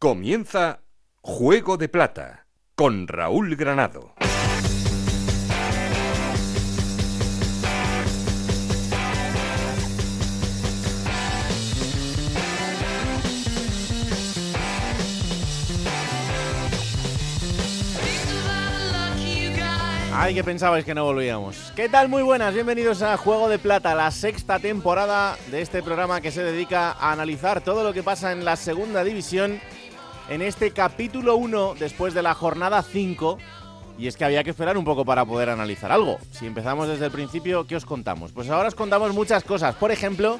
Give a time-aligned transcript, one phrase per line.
[0.00, 0.78] Comienza
[1.22, 4.14] Juego de Plata con Raúl Granado.
[20.14, 21.72] Ay, que pensabais que no volvíamos.
[21.74, 22.08] ¿Qué tal?
[22.08, 26.44] Muy buenas, bienvenidos a Juego de Plata, la sexta temporada de este programa que se
[26.44, 29.60] dedica a analizar todo lo que pasa en la segunda división
[30.28, 33.38] en este capítulo 1 después de la jornada 5.
[33.98, 36.18] Y es que había que esperar un poco para poder analizar algo.
[36.30, 38.30] Si empezamos desde el principio, ¿qué os contamos?
[38.32, 39.74] Pues ahora os contamos muchas cosas.
[39.74, 40.38] Por ejemplo,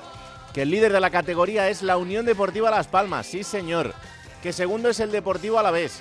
[0.52, 3.94] que el líder de la categoría es la Unión Deportiva Las Palmas, sí señor.
[4.42, 6.00] Que segundo es el Deportivo Alavés,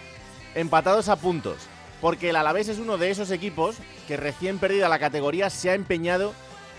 [0.54, 1.68] empatados a puntos
[2.02, 3.78] porque el Alavés es uno de esos equipos
[4.08, 6.34] que recién perdida la categoría se ha empeñado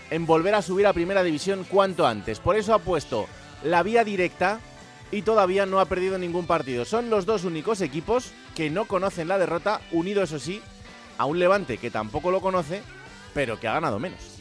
[0.09, 2.39] en volver a subir a primera división cuanto antes.
[2.39, 3.27] Por eso ha puesto
[3.63, 4.59] la vía directa
[5.11, 6.85] y todavía no ha perdido ningún partido.
[6.85, 10.61] Son los dos únicos equipos que no conocen la derrota, unido eso sí
[11.19, 12.81] a un Levante que tampoco lo conoce,
[13.33, 14.37] pero que ha ganado menos.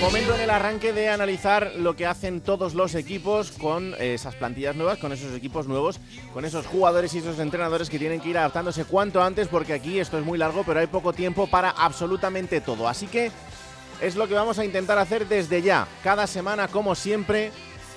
[0.00, 4.76] Momento en el arranque de analizar lo que hacen todos los equipos con esas plantillas
[4.76, 5.98] nuevas, con esos equipos nuevos,
[6.32, 9.98] con esos jugadores y esos entrenadores que tienen que ir adaptándose cuanto antes porque aquí
[9.98, 12.86] esto es muy largo, pero hay poco tiempo para absolutamente todo.
[12.88, 13.32] Así que
[14.00, 17.50] es lo que vamos a intentar hacer desde ya, cada semana como siempre.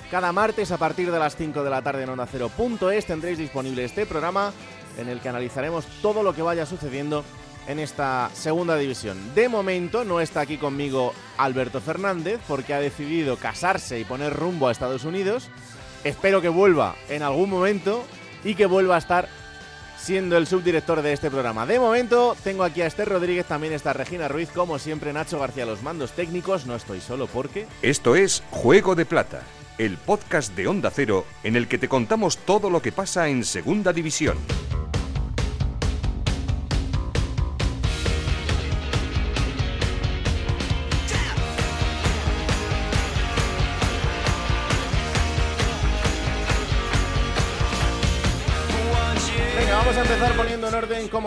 [0.09, 3.85] Cada martes a partir de las 5 de la tarde en Onda Cero.es tendréis disponible
[3.85, 4.52] este programa
[4.97, 7.23] en el que analizaremos todo lo que vaya sucediendo
[7.67, 9.33] en esta segunda división.
[9.35, 14.67] De momento no está aquí conmigo Alberto Fernández porque ha decidido casarse y poner rumbo
[14.67, 15.49] a Estados Unidos.
[16.03, 18.03] Espero que vuelva en algún momento
[18.43, 19.29] y que vuelva a estar
[20.01, 21.65] siendo el subdirector de este programa.
[21.65, 25.65] De momento tengo aquí a Esther Rodríguez, también está Regina Ruiz, como siempre Nacho García
[25.65, 26.65] los mandos técnicos.
[26.65, 27.67] No estoy solo porque...
[27.81, 29.43] Esto es Juego de Plata,
[29.77, 33.44] el podcast de Onda Cero en el que te contamos todo lo que pasa en
[33.44, 34.38] Segunda División.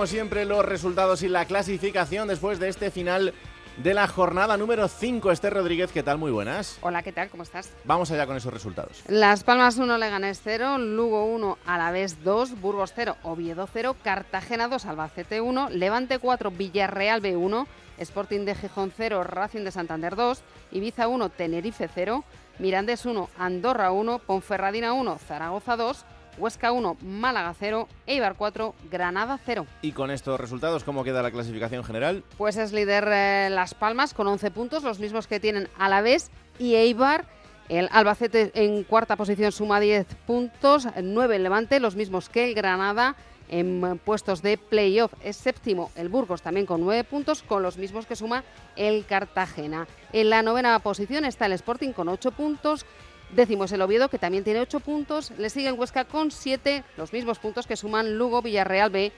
[0.04, 3.32] Como siempre, los resultados y la clasificación después de este final
[3.78, 5.32] de la jornada número 5.
[5.32, 6.18] Esther Rodríguez, ¿qué tal?
[6.18, 6.76] Muy buenas.
[6.82, 7.30] Hola, ¿qué tal?
[7.30, 7.72] ¿Cómo estás?
[7.84, 9.02] Vamos allá con esos resultados.
[9.08, 14.84] Las Palmas 1, Leganés 0, Lugo 1, Alavés 2, Burgos 0, Oviedo 0, Cartagena 2,
[14.84, 17.66] Albacete 1, Levante 4, Villarreal B 1,
[17.96, 20.42] Sporting de Gijón 0, Racing de Santander 2,
[20.72, 22.24] Ibiza 1, Tenerife 0,
[22.58, 26.04] Mirandés 1, Andorra 1, Ponferradina 1, Zaragoza 2,
[26.38, 29.66] Huesca 1, Málaga 0, Eibar 4, Granada 0.
[29.82, 32.24] Y con estos resultados, ¿cómo queda la clasificación general?
[32.36, 36.74] Pues es líder eh, Las Palmas con 11 puntos, los mismos que tienen Alavés y
[36.74, 37.26] Eibar.
[37.68, 42.54] El Albacete en cuarta posición suma 10 puntos, 9 en Levante, los mismos que el
[42.54, 43.16] Granada
[43.48, 45.12] en puestos de playoff.
[45.22, 48.44] Es séptimo el Burgos también con 9 puntos, con los mismos que suma
[48.76, 49.86] el Cartagena.
[50.12, 52.84] En la novena posición está el Sporting con 8 puntos.
[53.30, 55.32] Décimo es el Oviedo, que también tiene 8 puntos.
[55.38, 59.12] Le sigue el Huesca con 7, los mismos puntos que suman Lugo, Villarreal B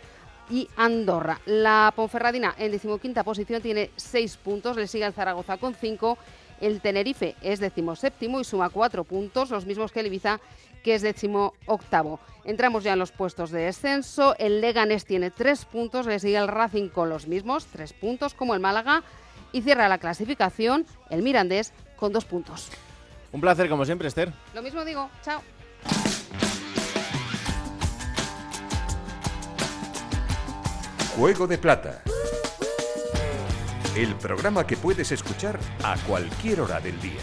[0.48, 1.40] y Andorra.
[1.44, 4.76] La Ponferradina en decimoquinta posición tiene 6 puntos.
[4.76, 6.16] Le sigue el Zaragoza con 5.
[6.60, 10.40] El Tenerife es decimoséptimo y suma 4 puntos, los mismos que el Ibiza,
[10.82, 12.18] que es décimo octavo.
[12.44, 14.34] Entramos ya en los puestos de descenso.
[14.38, 16.06] El Leganés tiene 3 puntos.
[16.06, 19.02] Le sigue el Racing con los mismos 3 puntos, como el Málaga.
[19.52, 22.70] Y cierra la clasificación el Mirandés con 2 puntos.
[23.36, 24.32] Un placer, como siempre, Esther.
[24.54, 25.10] Lo mismo digo.
[25.20, 25.42] Chao.
[31.18, 32.02] Juego de Plata.
[33.94, 37.20] El programa que puedes escuchar a cualquier hora del día.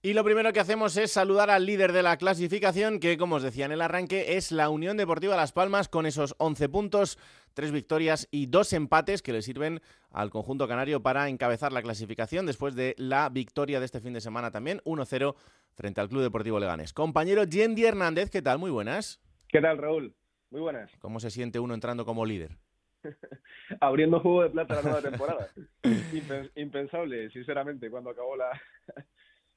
[0.00, 3.42] Y lo primero que hacemos es saludar al líder de la clasificación, que como os
[3.42, 7.18] decía en el arranque, es la Unión Deportiva Las Palmas, con esos 11 puntos,
[7.56, 9.80] 3 victorias y 2 empates que le sirven
[10.10, 14.20] al conjunto canario para encabezar la clasificación después de la victoria de este fin de
[14.20, 15.34] semana también, 1-0
[15.74, 16.92] frente al Club Deportivo Leganés.
[16.92, 18.58] Compañero Yendi Hernández, ¿qué tal?
[18.58, 19.22] Muy buenas.
[19.48, 20.14] ¿Qué tal, Raúl?
[20.50, 20.90] Muy buenas.
[20.98, 22.58] ¿Cómo se siente uno entrando como líder?
[23.80, 25.48] Abriendo juego de plata la nueva temporada.
[26.56, 28.50] Impensable, sinceramente, cuando acabó la,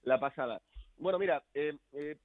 [0.03, 0.61] la pasada.
[0.97, 2.17] Bueno, mira, eh, eh,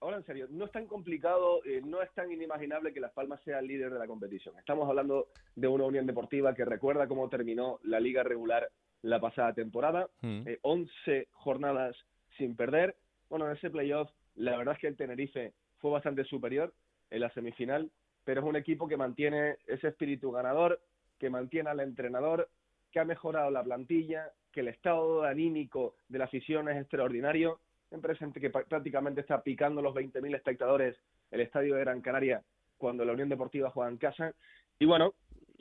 [0.00, 3.40] ahora en serio, no es tan complicado, eh, no es tan inimaginable que Las Palmas
[3.44, 4.58] sea el líder de la competición.
[4.58, 8.68] Estamos hablando de una Unión Deportiva que recuerda cómo terminó la liga regular
[9.02, 10.42] la pasada temporada, Mm.
[10.46, 11.96] eh, 11 jornadas
[12.36, 12.96] sin perder.
[13.28, 16.72] Bueno, en ese playoff, la verdad es que el Tenerife fue bastante superior
[17.10, 17.90] en la semifinal,
[18.24, 20.80] pero es un equipo que mantiene ese espíritu ganador,
[21.18, 22.48] que mantiene al entrenador,
[22.92, 27.58] que ha mejorado la plantilla, que el estado anímico de la afición es extraordinario.
[27.90, 30.96] En presente que prácticamente está picando los 20.000 espectadores
[31.30, 32.42] el estadio de Gran Canaria
[32.78, 34.34] cuando la Unión Deportiva juega en casa.
[34.78, 35.14] Y bueno,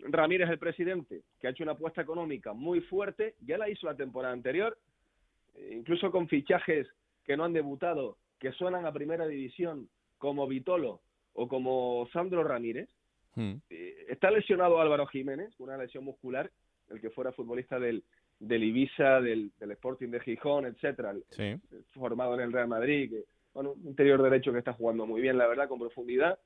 [0.03, 3.95] Ramírez, el presidente, que ha hecho una apuesta económica muy fuerte, ya la hizo la
[3.95, 4.77] temporada anterior,
[5.55, 6.87] eh, incluso con fichajes
[7.25, 11.01] que no han debutado, que suenan a primera división, como Vitolo
[11.33, 12.89] o como Sandro Ramírez.
[13.35, 13.55] Hmm.
[13.69, 16.49] Eh, está lesionado Álvaro Jiménez, una lesión muscular,
[16.89, 18.03] el que fuera futbolista del,
[18.39, 21.13] del Ibiza, del, Sporting de Gijón, etcétera,
[21.93, 25.37] formado en el Real Madrid, que, bueno, un interior derecho que está jugando muy bien,
[25.37, 26.39] la verdad, con profundidad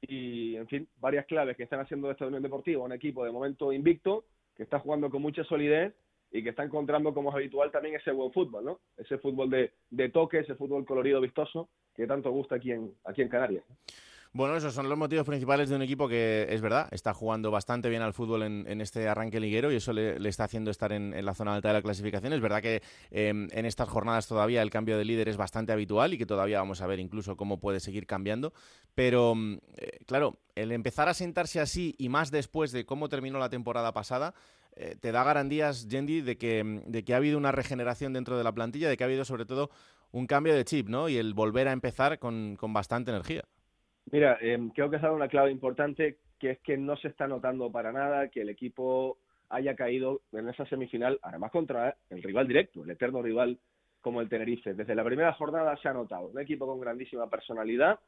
[0.00, 3.32] y, en fin, varias claves que están haciendo de esta Unión Deportiva un equipo de
[3.32, 4.24] momento invicto,
[4.54, 5.94] que está jugando con mucha solidez
[6.30, 8.80] y que está encontrando, como es habitual, también ese buen fútbol, ¿no?
[8.96, 13.22] Ese fútbol de, de toque, ese fútbol colorido, vistoso, que tanto gusta aquí en, aquí
[13.22, 13.64] en Canarias.
[14.32, 17.88] Bueno, esos son los motivos principales de un equipo que es verdad, está jugando bastante
[17.88, 21.34] bien al fútbol en, este arranque liguero y eso le, está haciendo estar en, la
[21.34, 22.32] zona alta de la clasificación.
[22.32, 26.12] Es verdad que em, en estas jornadas todavía el cambio de líder es bastante habitual
[26.12, 28.52] y que todavía vamos a ver incluso cómo puede seguir cambiando.
[28.94, 33.38] Pero mm, eh, claro, el empezar a sentarse así y más después de cómo terminó
[33.38, 34.34] la temporada pasada,
[34.74, 38.36] eh, te da garantías, Yendi, de que, mm, de que ha habido una regeneración dentro
[38.36, 39.70] de la plantilla, de que ha habido sobre todo
[40.12, 41.08] un cambio de chip, ¿no?
[41.08, 43.44] Y el volver a empezar con bastante energía.
[44.12, 47.26] Mira, eh, creo que ha dado una clave importante, que es que no se está
[47.26, 49.18] notando para nada que el equipo
[49.48, 53.58] haya caído en esa semifinal, además contra el rival directo, el eterno rival
[54.00, 54.74] como el Tenerife.
[54.74, 57.98] Desde la primera jornada se ha notado un equipo con grandísima personalidad,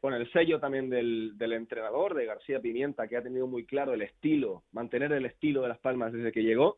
[0.00, 3.94] con el sello también del, del entrenador, de García Pimienta, que ha tenido muy claro
[3.94, 6.76] el estilo, mantener el estilo de Las Palmas desde que llegó,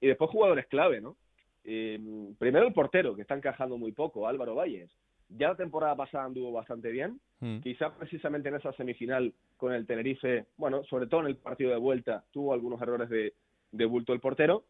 [0.00, 1.16] y después jugadores clave, ¿no?
[1.64, 1.98] Eh,
[2.38, 4.90] primero el portero, que está encajando muy poco, Álvaro Valles.
[5.28, 7.60] Ya la temporada pasada anduvo bastante bien, mm.
[7.60, 11.78] quizás precisamente en esa semifinal con el Tenerife, bueno, sobre todo en el partido de
[11.78, 13.34] vuelta, tuvo algunos errores de,
[13.72, 14.64] de bulto el portero,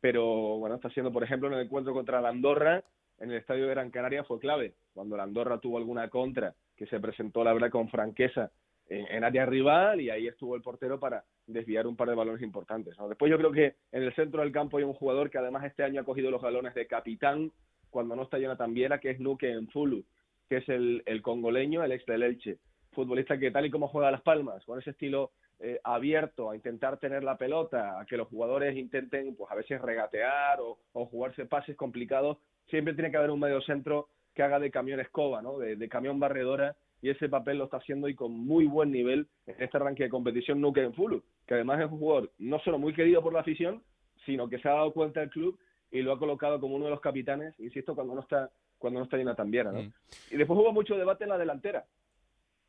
[0.00, 2.82] pero bueno, está siendo, por ejemplo, en el encuentro contra la Andorra,
[3.18, 6.86] en el estadio de Gran Canaria fue clave, cuando la Andorra tuvo alguna contra, que
[6.86, 8.50] se presentó, la verdad, con franqueza
[8.90, 12.96] en, área rival y ahí estuvo el portero para desviar un par de balones importantes.
[13.08, 15.84] Después yo creo que en el centro del campo hay un jugador que además este
[15.84, 17.52] año ha cogido los galones de capitán
[17.90, 20.04] cuando no está Jonathan Viera, que es Nuke Fulu,
[20.48, 22.58] que es el, el congoleño, el ex del Elche.
[22.92, 25.30] Futbolista que tal y como juega Las Palmas, con ese estilo
[25.62, 29.78] eh, abierto a intentar tener la pelota, a que los jugadores intenten pues a veces
[29.82, 32.38] regatear o, jugarse pases complicados,
[32.70, 35.58] siempre tiene que haber un medio centro que haga de camión escoba, ¿no?
[35.58, 39.62] de, camión barredora y ese papel lo está haciendo y con muy buen nivel en
[39.62, 43.22] este arranque de competición Nuke Fulu, que además es un jugador no solo muy querido
[43.22, 43.82] por la afición,
[44.24, 45.58] sino que se ha dado cuenta del club
[45.90, 49.04] y lo ha colocado como uno de los capitanes, insisto, cuando no está cuando no
[49.04, 49.82] está Jonathan Viera, ¿no?
[49.82, 49.92] Mm.
[50.30, 51.84] Y después hubo mucho debate en la delantera,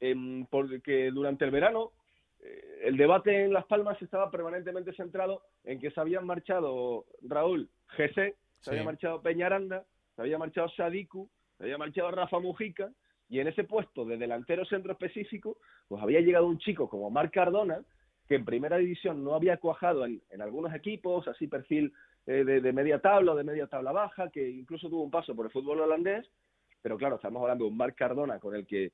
[0.01, 1.93] em, porque durante el verano
[2.41, 7.69] eh, el debate en Las Palmas estaba permanentemente centrado en que se habían marchado Raúl
[7.97, 9.85] GC, se había marchado Peñaranda,
[10.15, 12.91] se había marchado Sadiku, se había marchado Rafa Mujica,
[13.29, 15.57] y en ese puesto de delantero centro específico,
[15.87, 17.81] pues había llegado un chico como Marc Cardona,
[18.31, 21.91] que en primera división no había cuajado en, en algunos equipos, así perfil
[22.25, 25.47] eh, de, media tabla o de media tabla baja, que incluso tuvo un paso por
[25.47, 26.31] el fútbol holandés,
[26.81, 28.91] pero claro, estamos hablando de un Marc Cardona con el que eh,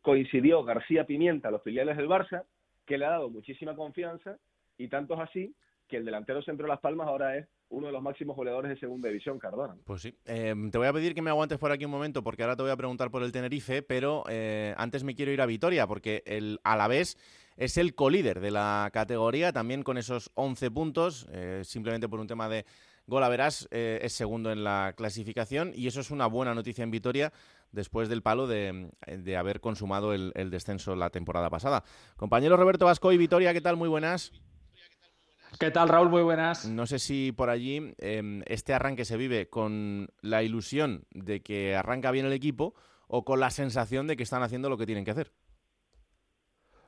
[0.00, 2.44] coincidió García Pimienta, los filiales del Barça,
[2.86, 4.38] que le ha dado muchísima confianza
[4.78, 5.54] y tanto es así
[5.86, 8.78] que el delantero centro de Las Palmas ahora es uno de los máximos goleadores de
[8.78, 9.76] segunda división, Cardona.
[9.84, 10.16] Pues sí.
[10.24, 12.62] Em, te voy a pedir que me aguantes por aquí un momento porque ahora te
[12.62, 16.22] voy a preguntar por el Tenerife, pero eh, antes me quiero ir a Vitoria porque
[16.24, 17.18] el Alavés
[17.56, 22.26] es el colíder de la categoría, también con esos 11 puntos, eh, simplemente por un
[22.26, 22.64] tema de
[23.06, 26.82] gol a verás, eh, es segundo en la clasificación y eso es una buena noticia
[26.82, 27.32] en Vitoria
[27.70, 28.90] después del palo de,
[29.36, 31.84] haber consumado el, el, descenso la temporada pasada.
[32.16, 33.76] Compañero Roberto Vasco y Vitoria, ¿qué tal?
[33.76, 34.32] Muy buenas.
[35.58, 36.08] ¿Qué tal, Raúl?
[36.08, 36.66] Muy buenas.
[36.66, 41.76] No sé si por allí em, este arranque se vive con la ilusión de que
[41.76, 42.74] arranca bien el equipo
[43.06, 45.32] o con la sensación de que están haciendo lo que tienen que hacer.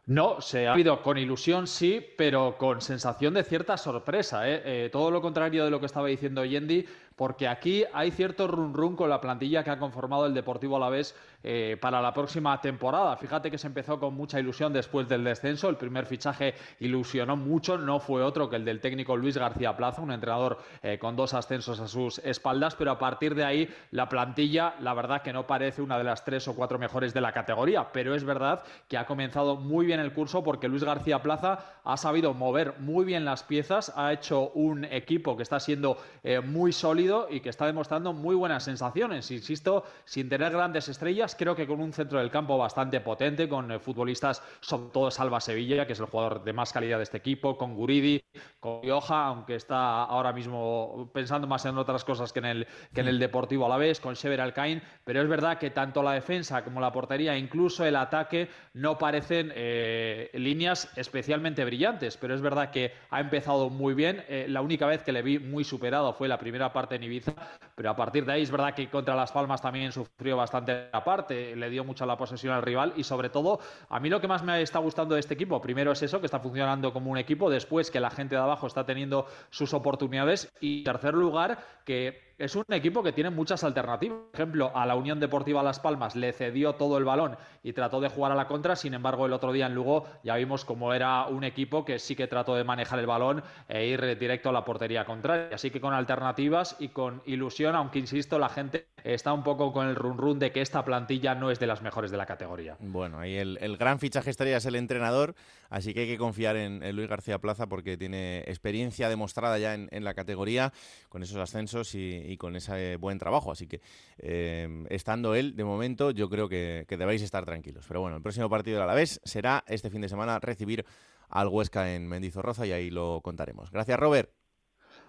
[0.08, 4.48] No, se ha habido con ilusión, sí, pero con sensación de cierta sorpresa.
[4.48, 4.62] ¿eh?
[4.64, 6.86] Eh, todo lo contrario de lo que estaba diciendo Yendi,
[7.16, 11.16] porque aquí hay cierto run run con la plantilla que ha conformado el Deportivo Alavés
[11.42, 13.16] eh, para la próxima temporada.
[13.16, 15.68] Fíjate que se empezó con mucha ilusión después del descenso.
[15.68, 20.02] El primer fichaje ilusionó mucho, no fue otro que el del técnico Luis García Plaza,
[20.02, 24.08] un entrenador eh, con dos ascensos a sus espaldas, pero a partir de ahí la
[24.08, 27.32] plantilla, la verdad que no parece una de las tres o cuatro mejores de la
[27.32, 31.61] categoría, pero es verdad que ha comenzado muy bien el curso porque Luis García Plaza
[31.82, 36.40] ha sabido mover muy bien las piezas, ha hecho un equipo que está siendo eh,
[36.40, 39.30] muy sólido y que está demostrando muy buenas sensaciones.
[39.30, 43.70] Insisto, sin tener grandes estrellas, creo que con un centro del campo bastante potente, con
[43.70, 47.18] eh, futbolistas, sobre todo Salva Sevilla, que es el jugador de más calidad de este
[47.18, 48.22] equipo, con Guridi,
[48.60, 53.00] con Rioja, aunque está ahora mismo pensando más en otras cosas que en el, que
[53.00, 56.12] en el Deportivo a la vez, con Sever Alcaín, pero es verdad que tanto la
[56.12, 62.40] defensa como la portería, incluso el ataque, no parecen eh, líneas especialmente brillantes, pero es
[62.40, 64.25] verdad que ha empezado muy bien.
[64.28, 67.34] Eh, la única vez que le vi muy superado fue la primera parte en Ibiza,
[67.74, 71.04] pero a partir de ahí es verdad que contra Las Palmas también sufrió bastante la
[71.04, 74.28] parte, le dio mucha la posesión al rival y sobre todo a mí lo que
[74.28, 77.18] más me está gustando de este equipo, primero es eso, que está funcionando como un
[77.18, 81.58] equipo, después que la gente de abajo está teniendo sus oportunidades y en tercer lugar
[81.84, 84.19] que es un equipo que tiene muchas alternativas.
[84.31, 88.00] Por ejemplo, a la Unión Deportiva Las Palmas le cedió todo el balón y trató
[88.00, 88.76] de jugar a la contra.
[88.76, 92.14] Sin embargo, el otro día en Lugo ya vimos cómo era un equipo que sí
[92.14, 95.55] que trató de manejar el balón e ir directo a la portería contraria.
[95.55, 99.87] Así que con alternativas y con ilusión, aunque insisto, la gente está un poco con
[99.87, 102.76] el run run de que esta plantilla no es de las mejores de la categoría.
[102.81, 105.35] Bueno, ahí el, gran fichaje estaría es el entrenador,
[105.71, 110.05] así que hay que confiar en, Luis García Plaza porque tiene experiencia demostrada ya en,
[110.05, 110.73] la categoría
[111.09, 113.52] con esos ascensos y, con ese buen trabajo.
[113.52, 113.80] Así que
[114.18, 117.85] eh, estando él, de momento, yo creo que, que debéis estar tranquilos.
[117.87, 120.85] Pero bueno, el próximo partido del Alavés será este fin de semana recibir
[121.28, 123.71] al Huesca en Mendizorroza y ahí lo contaremos.
[123.71, 124.30] Gracias, Robert.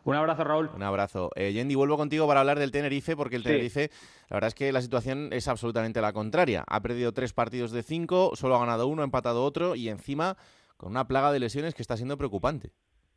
[0.03, 0.69] Un abrazo, Raúl.
[0.73, 1.31] Un abrazo.
[1.35, 3.89] Eh, Yendi, vuelvo contigo para hablar del Tenerife, porque el Tenerife,
[4.29, 6.63] la verdad es que la situación es absolutamente la contraria.
[6.67, 10.37] Ha perdido tres partidos de cinco, solo ha ganado uno, ha empatado otro y encima
[10.77, 12.71] con una plaga de lesiones que está siendo preocupante.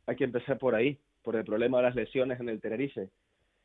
[0.05, 3.09] Hay que empezar por ahí, por el problema de las lesiones en el Tenerife.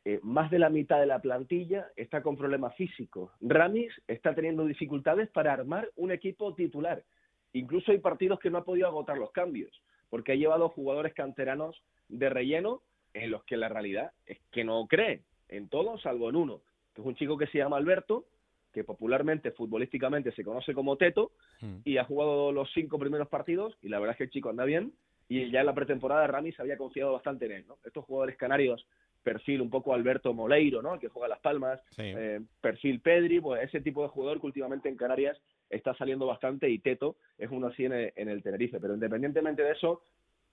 [0.09, 3.29] Eh, más de la mitad de la plantilla está con problemas físicos.
[3.41, 7.03] Ramis está teniendo dificultades para armar un equipo titular.
[7.51, 9.69] Incluso hay partidos que no ha podido agotar los cambios,
[10.09, 12.83] porque ha llevado jugadores canteranos de relleno
[13.13, 16.61] en los que la realidad es que no cree en todo salvo en uno,
[16.95, 18.27] que es un chico que se llama Alberto,
[18.71, 21.79] que popularmente, futbolísticamente, se conoce como Teto, hmm.
[21.83, 24.63] y ha jugado los cinco primeros partidos, y la verdad es que el chico anda
[24.63, 24.93] bien,
[25.27, 27.77] y ya en la pretemporada Ramis había confiado bastante en él, ¿no?
[27.83, 28.87] Estos jugadores canarios,
[29.27, 30.93] perfil un poco Alberto Moleiro, ¿no?
[30.93, 34.87] El que juega Las Palmas, eh, perfil Pedri, pues ese tipo de jugador que últimamente
[34.87, 35.37] en Canarias
[35.69, 40.01] está saliendo bastante, y Teto es uno así en el Tenerife, pero independientemente de eso,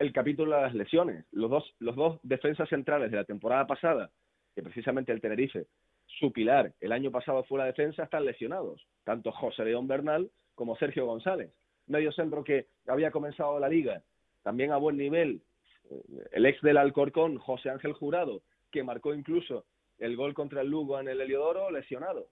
[0.01, 1.25] el capítulo de las lesiones.
[1.31, 4.11] Los dos, los dos defensas centrales de la temporada pasada,
[4.57, 5.67] que precisamente el Tenerife,
[6.07, 8.85] su pilar el año pasado fue la defensa, están lesionados.
[9.05, 11.53] Tanto José León Bernal como Sergio González.
[11.87, 14.03] Medio centro que había comenzado la liga,
[14.43, 15.43] también a buen nivel.
[15.91, 16.03] Eh,
[16.33, 18.43] el ex del Alcorcón, José Ángel Jurado,
[18.75, 19.67] que marcó incluso
[19.99, 22.27] el gol contra el Lugo en el Heliodoro, lesionado.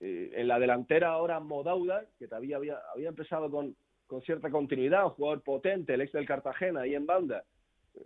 [0.00, 5.10] Eh, en la delantera ahora Modauda, que todavía había, empezado con, con cierta continuidad, un
[5.10, 7.44] jugador potente, el ex del Cartagena, ahí en banda.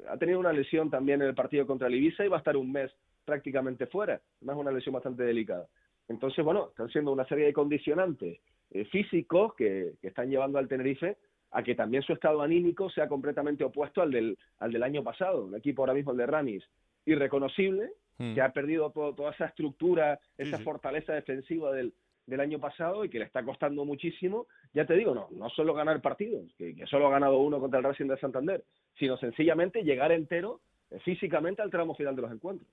[0.09, 2.57] Ha tenido una lesión también en el partido contra el Ibiza y va a estar
[2.57, 2.91] un mes
[3.25, 4.21] prácticamente fuera.
[4.39, 5.69] Además, una lesión bastante delicada.
[6.09, 8.41] Entonces, bueno, están siendo una serie de condicionantes
[8.73, 11.19] eh, físicos que, están llevando al Tenerife
[11.53, 15.45] a que también su estado anímico sea completamente opuesto al del, al del año pasado.
[15.45, 16.65] Un equipo ahora mismo, el de Ramis,
[17.07, 18.35] irreconocible, hmm.
[18.35, 21.95] que ha perdido toda esa estructura, esa fortaleza defensiva del,
[22.27, 25.75] del año pasado y que le está costando muchísimo, ya te digo, no, no solo
[25.75, 28.65] ganar partidos, que, solo ha ganado uno contra el Racing de Santander,
[28.99, 30.61] sino sencillamente llegar entero
[30.91, 32.69] eh, físicamente al tramo final de los encuentros.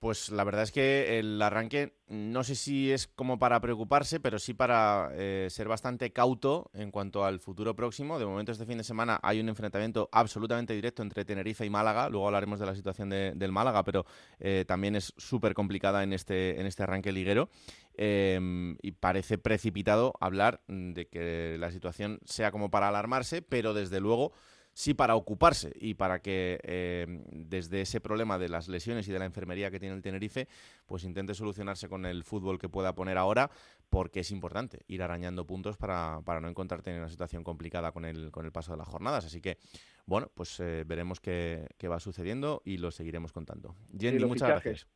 [0.00, 4.38] Pues la verdad es que el arranque no sé si es como para preocuparse, pero
[4.38, 8.18] sí para eh, ser bastante cauto en cuanto al futuro próximo.
[8.18, 12.08] De momento este fin de semana hay un enfrentamiento absolutamente directo entre Tenerife y Málaga.
[12.08, 14.06] Luego hablaremos de la situación del Málaga, pero
[14.38, 17.50] eh, también es súper complicada en este, este arranque liguero.
[17.92, 24.00] Em, y parece precipitado hablar de que la situación sea como para alarmarse, pero desde
[24.00, 24.32] luego
[24.80, 29.18] sí para ocuparse y para que eh, desde ese problema de las lesiones y de
[29.18, 30.48] la enfermería que tiene el Tenerife,
[30.86, 33.50] pues intente solucionarse con el fútbol que pueda poner ahora,
[33.90, 38.06] porque es importante ir arañando puntos para, para no encontrarte en una situación complicada con
[38.06, 39.26] el, con el paso de las jornadas.
[39.26, 39.58] Así que,
[40.06, 43.74] bueno, pues eh, veremos qué, qué, va sucediendo y lo seguiremos contando.
[43.98, 44.86] Jenny, muchas gracias.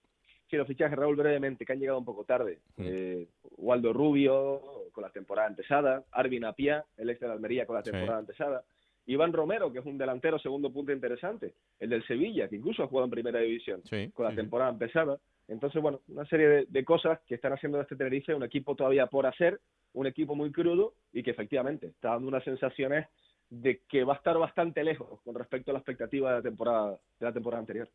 [0.48, 2.60] Sí, los fichajes, Raúl, brevemente, que han llegado un poco tarde.
[2.76, 2.82] Mm.
[2.86, 4.62] Eh, Waldo Rubio,
[4.92, 6.04] con la temporada empezada.
[6.10, 8.64] Arvin Apia, el ex de la Almería, con la temporada empezada.
[9.06, 12.86] Iván Romero, que es un delantero segundo punto interesante, el del Sevilla, que incluso ha
[12.86, 13.82] jugado en primera división
[14.12, 15.18] con la temporada empezada.
[15.46, 19.06] Entonces, bueno, una serie de, cosas que están haciendo de este Tenerife un equipo todavía
[19.06, 19.60] por hacer,
[19.92, 23.06] un equipo muy crudo y que efectivamente está dando unas sensaciones
[23.50, 26.98] de que va a estar bastante lejos con respecto a la expectativa de la temporada,
[27.20, 27.88] de la temporada anterior.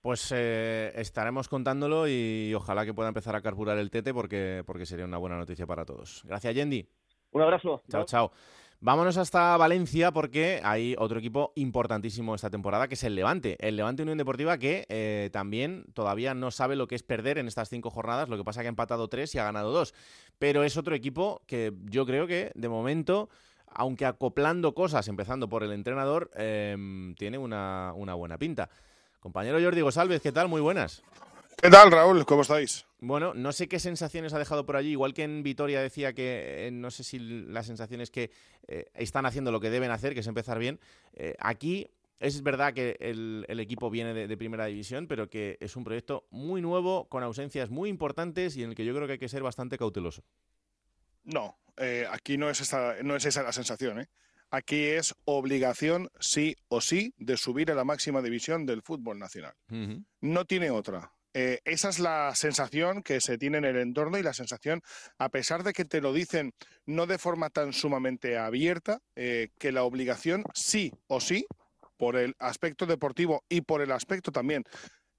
[0.00, 4.86] Pues eh, estaremos contándolo y ojalá que pueda empezar a carburar el tete porque, porque
[4.86, 6.22] sería una buena noticia para todos.
[6.24, 6.88] Gracias, Yendi.
[7.32, 7.82] Un abrazo.
[7.88, 8.32] Chao, chao.
[8.84, 13.56] Vámonos hasta Valencia porque hay otro equipo importantísimo esta temporada que es el Levante.
[13.60, 17.46] El Levante Unión Deportiva que eh, también todavía no sabe lo que es perder en
[17.46, 18.28] estas cinco jornadas.
[18.28, 19.94] Lo que pasa es que ha empatado tres y ha ganado dos.
[20.40, 23.28] Pero es otro equipo que yo creo que de momento,
[23.68, 28.68] aunque acoplando cosas, empezando por el entrenador, em, tiene una, una buena pinta.
[29.20, 30.48] Compañero Jordi González, ¿qué tal?
[30.48, 31.04] Muy buenas.
[31.60, 32.24] ¿Qué tal, Raúl?
[32.26, 32.86] ¿Cómo estáis?
[33.00, 34.90] Bueno, no sé qué sensaciones ha dejado por allí.
[34.90, 38.30] Igual que en Vitoria decía que eh, no sé si la sensación es que
[38.68, 40.78] eh, están haciendo lo que deben hacer, que es empezar bien.
[41.14, 41.90] Eh, aquí
[42.20, 46.62] es verdad que el, equipo viene de, primera división, pero que es un proyecto muy
[46.62, 49.42] nuevo, con ausencias muy importantes y en el que yo creo que hay que ser
[49.42, 50.22] bastante cauteloso.
[51.24, 51.58] No,
[52.10, 54.08] aquí no es, esa, no es esa la sensación.
[54.52, 59.54] Aquí es obligación, sí o sí, de subir a la máxima división del fútbol nacional.
[60.20, 61.12] No tiene otra.
[61.34, 64.82] Eh, esa es la sensación que se tiene en el entorno y la sensación,
[65.18, 66.52] a pesar de que te lo dicen
[66.84, 71.46] no de forma tan sumamente abierta, eh, que la obligación sí o sí,
[71.96, 74.64] por el aspecto deportivo y por el aspecto también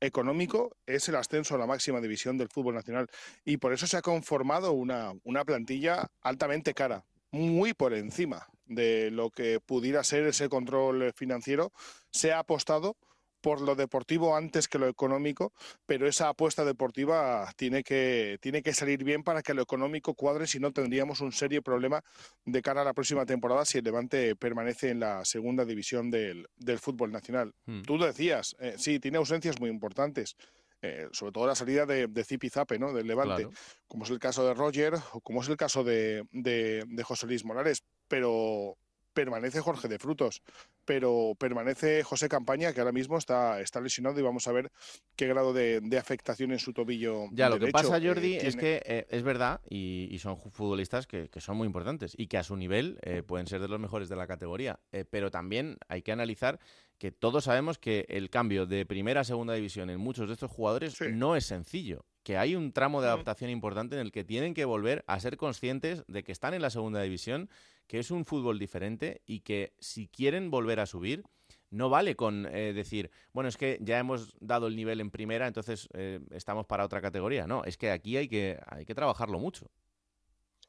[0.01, 3.08] económico, es el ascenso a la máxima división del fútbol nacional.
[3.46, 9.12] Y por eso se ha conformado una, una plantilla altamente cara, muy por encima de
[9.12, 11.72] lo que pudiera ser ese control financiero.
[12.12, 12.98] Se ha apostado
[13.43, 15.51] por lo deportivo antes que lo económico,
[15.85, 20.47] pero esa apuesta deportiva tiene que, tiene que salir bien para que lo económico cuadre,
[20.47, 22.01] si no tendríamos un serio problema
[22.45, 26.47] de cara a la próxima temporada si el Levante permanece en la segunda división del,
[26.79, 27.53] fútbol nacional.
[27.65, 27.81] Hmm.
[27.81, 30.38] Tú lo decías, eh, sí, tiene ausencias muy importantes.
[30.81, 32.91] Eh, sobre todo la salida de, de Zipizape, ¿no?
[32.91, 33.47] Del Levante,
[33.88, 37.25] como es el caso de Roger o como es el caso de, de, de José
[37.25, 37.83] Luis Morales.
[38.09, 38.77] Pero
[39.13, 40.41] permanece Jorge de Frutos,
[40.86, 44.72] pero permanece José Campaña, que ahora mismo está, está lesionado y vamos a ver
[45.15, 47.27] qué grado de, afectación en su tobillo.
[47.32, 51.29] Ya, lo que pasa, Jordi, eh, es que eh, es verdad y, son futbolistas que,
[51.38, 54.15] son muy importantes y que a su nivel eh, pueden ser de los mejores de
[54.15, 54.79] la categoría,
[55.10, 56.60] pero también hay que analizar
[56.98, 60.51] que todos sabemos que el cambio de primera a segunda división en muchos de estos
[60.51, 64.53] jugadores no es sencillo que hay un tramo de adaptación importante en el que tienen
[64.53, 67.50] que volver a ser conscientes de que están en la segunda división
[67.93, 71.21] que es un fútbol diferente y que si quieren volver a subir,
[71.69, 75.45] no vale con eh, decir, bueno, es que ya hemos dado el nivel en primera,
[75.45, 77.45] entonces eh, estamos para otra categoría.
[77.45, 79.69] No, es que aquí hay que, hay que trabajarlo mucho.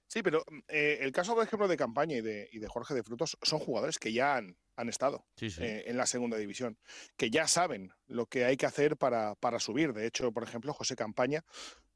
[0.07, 2.93] Sí, pero mm, eh, el caso, por ejemplo, de Campaña y de, y de Jorge
[2.93, 6.77] de Frutos son jugadores que ya han, han estado en la segunda división,
[7.17, 9.95] que ya saben lo que hay que hacer para, para subir.
[9.95, 11.43] De hecho, por ejemplo, José Campaña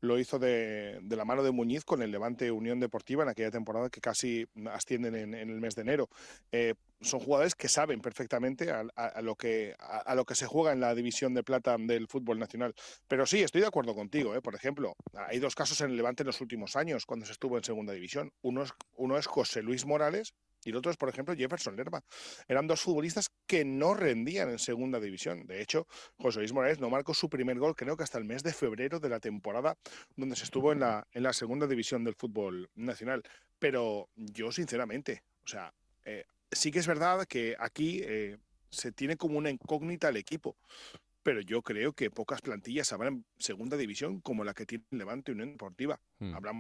[0.01, 3.91] lo hizo de, la mano de Muñiz con el Levante Unión Deportiva en aquella temporada
[3.91, 6.09] que casi ascienden en, el mes de enero.
[6.53, 10.81] Eh, son jugadores que saben perfectamente a, lo que, a, lo que se juega en
[10.81, 12.75] la división de plata del fútbol nacional.
[13.07, 14.35] Pero sí, estoy de acuerdo contigo.
[14.35, 14.43] ¿eh?
[14.43, 17.57] Por ejemplo, hay dos casos en el Levante en los últimos años cuando se estuvo
[17.57, 18.33] en segunda división.
[18.43, 20.35] Uno es José Luis Morales
[20.69, 22.03] y el otro es, por ejemplo, Jefferson Lerma.
[22.47, 25.47] Eran dos futbolistas que no rendían en segunda división.
[25.47, 25.87] De hecho,
[26.19, 29.01] José Luis Morales no marcó su primer gol, creo que hasta el mes de febrero
[29.01, 29.77] de la temporada
[30.17, 33.23] donde se estuvo en la, en la segunda división del fútbol nacional.
[33.59, 35.73] Pero yo, sinceramente, o sea,
[36.05, 38.37] eh, sí que es verdad que aquí eh,
[38.71, 40.57] se tiene como una incógnita el equipo.
[41.23, 45.53] Pero yo creo que pocas plantillas habrán segunda división como la que tiene Levante Unión
[45.53, 46.01] Deportiva.
[46.19, 46.35] Hmm.
[46.35, 46.53] Habrá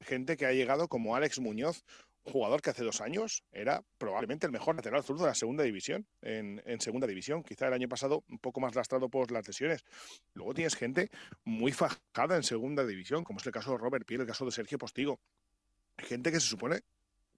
[0.00, 1.84] gente que ha llegado como Alex Muñoz
[2.24, 6.06] jugador que hace dos años era probablemente el mejor lateral zurdo de la segunda división,
[6.20, 9.84] en, segunda división, quizá el año pasado un poco más lastrado por las lesiones.
[10.34, 11.10] Luego tienes gente
[11.44, 14.52] muy fajada en segunda división, como es el caso de Robert Piel, el caso de
[14.52, 15.20] Sergio Postigo.
[15.98, 16.82] Gente que se supone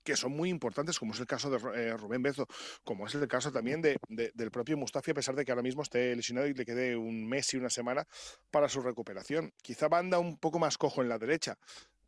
[0.04, 2.46] que son muy importantes, como es el caso de eh, Rubén Bezo,
[2.84, 5.82] como es el caso también de, del propio Mustafi, a pesar de que ahora mismo
[5.82, 8.06] esté lesionado y le quede un mes y una semana
[8.50, 9.54] para su recuperación.
[9.62, 11.56] Quizá banda un poco más cojo en la derecha,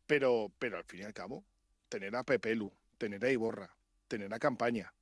[0.05, 1.43] pero, pero al fin y al cabo,
[1.89, 3.69] tener a Pepelu, tener a Iborra,
[4.07, 4.93] tener a Campaña,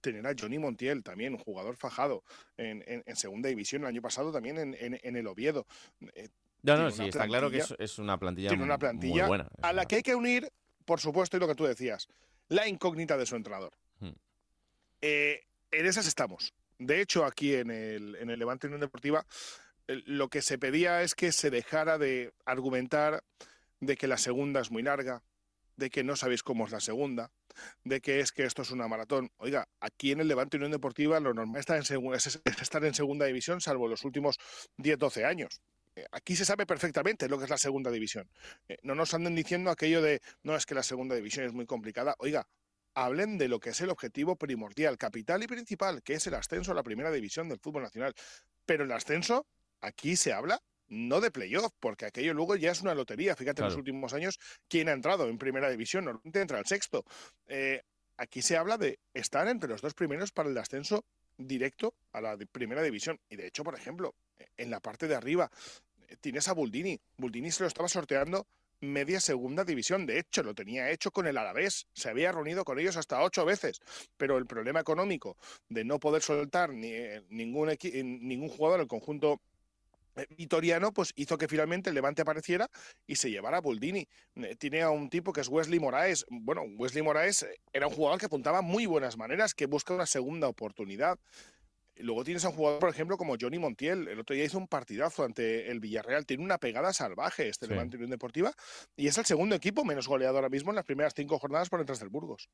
[0.00, 2.22] tener a Johnny Montiel, también un jugador fajado
[2.56, 5.66] en, segunda división, el año pasado también en, el Oviedo.
[6.14, 6.28] Eh,
[6.62, 9.48] no, no, sí, está claro que es, una plantilla, tiene una plantilla buena.
[9.62, 10.50] A la que hay que unir,
[10.84, 12.08] por supuesto, y lo que tú decías,
[12.48, 13.72] la incógnita de su entrenador.
[14.00, 14.12] Hmm.
[15.00, 16.54] Eh, en esas estamos.
[16.78, 19.26] De hecho, aquí en el, en el Levante Unión Deportiva,
[19.86, 23.22] lo que se pedía es que se dejara de argumentar
[23.80, 25.22] de que la segunda es muy larga,
[25.76, 27.30] de que no sabéis cómo es la segunda,
[27.84, 29.30] de que es que esto es una maratón.
[29.38, 31.82] Oiga, aquí en el Levante Unión Deportiva lo normal está en
[32.14, 34.38] es estar en segunda división, salvo los últimos
[34.78, 35.60] 10-12 años.
[35.96, 38.28] Eh, aquí se sabe perfectamente lo que es la segunda división.
[38.68, 41.66] Eh, no nos anden diciendo aquello de, no, es que la segunda división es muy
[41.66, 42.14] complicada.
[42.18, 42.48] Oiga,
[42.94, 46.72] hablen de lo que es el objetivo primordial, capital y principal, que es el ascenso
[46.72, 48.14] a la primera división del fútbol nacional.
[48.66, 49.46] Pero el ascenso,
[49.80, 53.36] aquí se habla no de playoff, porque aquello luego ya es una lotería.
[53.36, 57.04] Fíjate en los últimos años quién ha entrado en primera división, normalmente entra al sexto.
[57.46, 57.82] Eh,
[58.16, 61.04] aquí se habla de estar entre los dos primeros para el ascenso
[61.36, 63.18] directo a la primera división.
[63.28, 64.14] Y de hecho, por ejemplo,
[64.56, 65.50] en la parte de arriba
[66.08, 67.00] eh, tienes a Buldini.
[67.16, 68.46] Buldini se lo estaba sorteando
[68.80, 70.06] media segunda división.
[70.06, 71.86] De hecho, lo tenía hecho con el Alavés.
[71.92, 73.80] Se había reunido con ellos hasta ocho veces.
[74.16, 75.36] Pero el problema económico
[75.68, 79.40] de no poder soltar ni, eh, ningún, ningún jugador en el conjunto
[80.36, 82.68] vitoriano, pues hizo que finalmente el Levante apareciera
[83.06, 84.08] y se llevara a Boldini.
[84.58, 86.24] Tiene a un tipo que es Wesley Moraes.
[86.28, 90.48] Bueno, Wesley Moraes era un jugador que apuntaba muy buenas maneras, que busca una segunda
[90.48, 91.18] oportunidad.
[91.96, 94.08] Luego tienes a un jugador, por ejemplo, como Johnny Montiel.
[94.08, 96.26] El otro día hizo un partidazo ante el Villarreal.
[96.26, 98.52] Tiene una pegada salvaje este Levante Unión Deportiva.
[98.96, 101.78] Y es el segundo equipo menos goleado ahora mismo en las primeras cinco jornadas por
[101.78, 102.48] detrás del Burgos.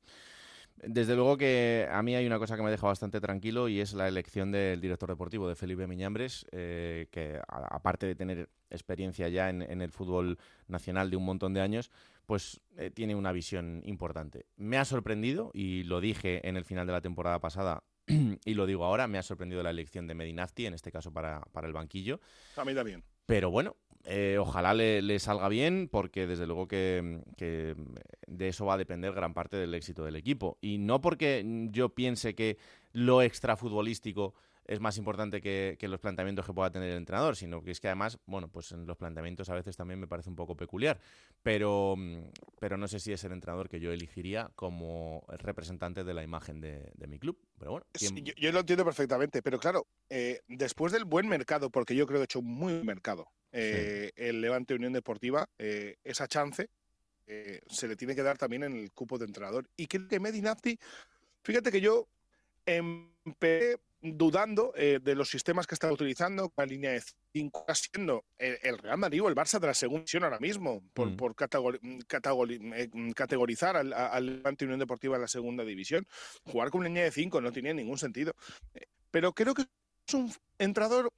[0.83, 3.93] Desde luego que a mí hay una cosa que me deja bastante tranquilo y es
[3.93, 9.49] la elección del director deportivo, de Felipe Miñambres, eh, que aparte de tener experiencia ya
[9.49, 11.91] en, el fútbol nacional de un montón de años,
[12.25, 14.47] pues eh, tiene una visión importante.
[14.55, 17.83] Me ha sorprendido, y lo dije en el final de la temporada pasada,
[18.45, 21.41] y lo digo ahora, me ha sorprendido la elección de Medinafti, en este caso para,
[21.51, 22.19] para el banquillo.
[22.55, 23.03] A mí también.
[23.27, 27.75] Pero bueno, eh, ojalá le, salga bien, porque desde luego que, que,
[28.27, 30.57] de eso va a depender gran parte del éxito del equipo.
[30.61, 32.57] Y no porque yo piense que
[32.93, 34.33] lo extrafutbolístico
[34.71, 37.89] es más importante que, los planteamientos que pueda tener el entrenador, sino que es que
[37.89, 40.97] además, bueno, pues en los planteamientos a veces también me parece un poco peculiar,
[41.43, 41.95] pero,
[42.57, 46.61] pero no sé si es el entrenador que yo elegiría como representante de la imagen
[46.61, 47.37] de, mi club.
[47.59, 47.85] Pero bueno,
[48.37, 52.21] yo, lo entiendo perfectamente, pero claro, eh, después del buen mercado, porque yo creo que
[52.21, 56.69] he hecho un muy buen mercado, eh, el Levante Unión Deportiva, eh, esa chance
[57.67, 59.69] se le tiene que dar también en el cupo de entrenador.
[59.77, 60.77] Y que Medinafti,
[61.43, 62.07] fíjate que yo
[62.65, 68.25] empecé dudando eh, de los sistemas que está utilizando, con la línea de 5 siendo
[68.37, 71.17] el, Real Madrid o el Barça de la segunda división ahora mismo, por, mm.
[71.17, 76.07] por eh, categorizar al, al Levante Unión Deportiva en la segunda división.
[76.45, 78.33] Jugar con una línea de 5 no tenía ningún sentido.
[78.73, 79.63] Eh, pero creo que
[80.07, 81.11] es un entrador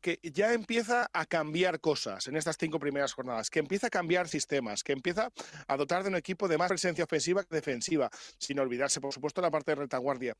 [0.00, 4.28] que ya empieza a cambiar cosas en estas cinco primeras jornadas, que empieza a cambiar
[4.28, 5.30] sistemas, que empieza
[5.66, 9.40] a dotar de un equipo de más presencia ofensiva que defensiva, sin olvidarse, por supuesto,
[9.40, 10.34] la parte de retaguardia.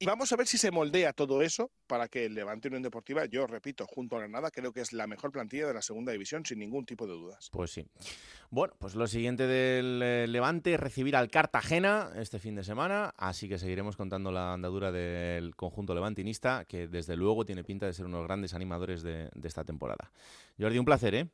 [0.00, 3.24] Y vamos a ver si se moldea todo eso para que el Levante Unión Deportiva,
[3.26, 6.46] yo repito, junto a Granada, creo que es la mejor plantilla de la segunda división,
[6.46, 7.48] sin ningún tipo de dudas.
[7.50, 7.84] Pues sí.
[8.48, 13.12] Bueno, pues lo siguiente del eh, Levante es recibir al Cartagena este fin de semana,
[13.16, 17.92] así que seguiremos contando la andadura del conjunto levantinista, que desde luego tiene pinta de
[17.92, 20.12] ser uno de los grandes animadores de, de esta temporada.
[20.60, 21.28] Jordi, un placer, ¿eh?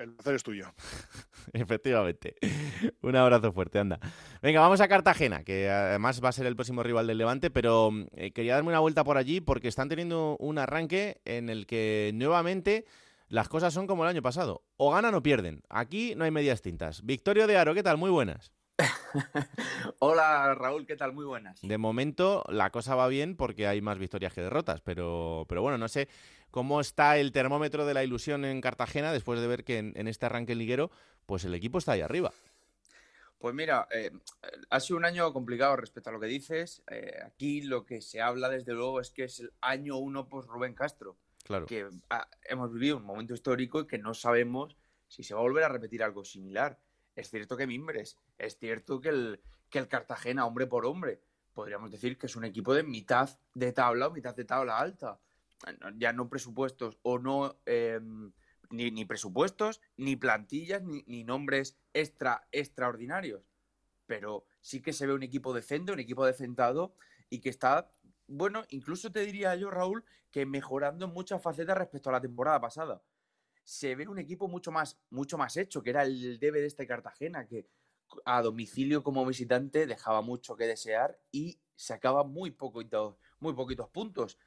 [0.00, 0.64] El placer es tuyo.
[1.52, 2.34] Efectivamente.
[3.02, 4.00] Un abrazo fuerte, anda.
[4.40, 7.90] Venga, vamos a Cartagena, que además va a ser el próximo rival del Levante, pero
[8.16, 12.12] eh, quería darme una vuelta por allí porque están teniendo un arranque en el que
[12.14, 12.86] nuevamente
[13.28, 14.64] las cosas son como el año pasado.
[14.78, 15.62] O ganan o pierden.
[15.68, 17.04] Aquí no hay medias tintas.
[17.04, 17.98] Victorio de Aro, ¿qué tal?
[17.98, 18.52] Muy buenas.
[19.98, 21.12] Hola Raúl, ¿qué tal?
[21.12, 21.60] Muy buenas.
[21.60, 25.76] De momento la cosa va bien porque hay más victorias que derrotas, pero, pero bueno,
[25.76, 26.08] no sé
[26.50, 30.26] cómo está el termómetro de la ilusión en Cartagena después de ver que en, este
[30.26, 30.90] arranque liguero,
[31.26, 32.32] pues el equipo está ahí arriba.
[33.38, 34.10] Pues mira, eh,
[34.68, 36.82] ha sido un año complicado respecto a lo que dices.
[36.90, 40.48] Eh, aquí lo que se habla desde luego es que es el año uno post
[40.48, 41.16] Rubén Castro.
[41.44, 41.64] Claro.
[41.66, 41.88] Que
[42.44, 44.76] hemos vivido un momento histórico y que no sabemos
[45.08, 46.78] si se va a volver a repetir algo similar.
[47.16, 51.22] Es cierto que Mimbres, es cierto que el, que el Cartagena, hombre por hombre,
[51.54, 55.18] podríamos decir que es un equipo de mitad de tabla o mitad de tabla alta
[55.96, 58.32] ya no presupuestos o no em,
[58.70, 63.42] ni, presupuestos, ni plantillas, ni, nombres extra, extraordinarios.
[64.06, 66.94] Pero sí que se ve un equipo decente, un equipo decentado
[67.28, 67.92] y que está,
[68.26, 72.60] bueno, incluso te diría yo, Raúl, que mejorando en muchas facetas respecto a la temporada
[72.60, 73.02] pasada.
[73.64, 76.86] Se ve un equipo mucho más, mucho más hecho, que era el debe de este
[76.86, 77.68] Cartagena, que
[78.24, 84.38] a domicilio como visitante dejaba mucho que desear y sacaba muy poquitos, muy poquitos puntos.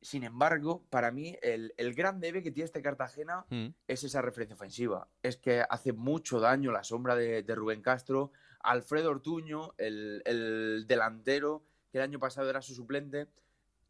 [0.00, 3.68] Sin embargo, para mí el, gran debe que tiene este Cartagena mm.
[3.88, 5.08] es esa referencia ofensiva.
[5.22, 8.32] Es que hace mucho daño la sombra de, Rubén Castro.
[8.60, 13.28] Alfredo Ortuño, el, delantero, que el año pasado era su suplente,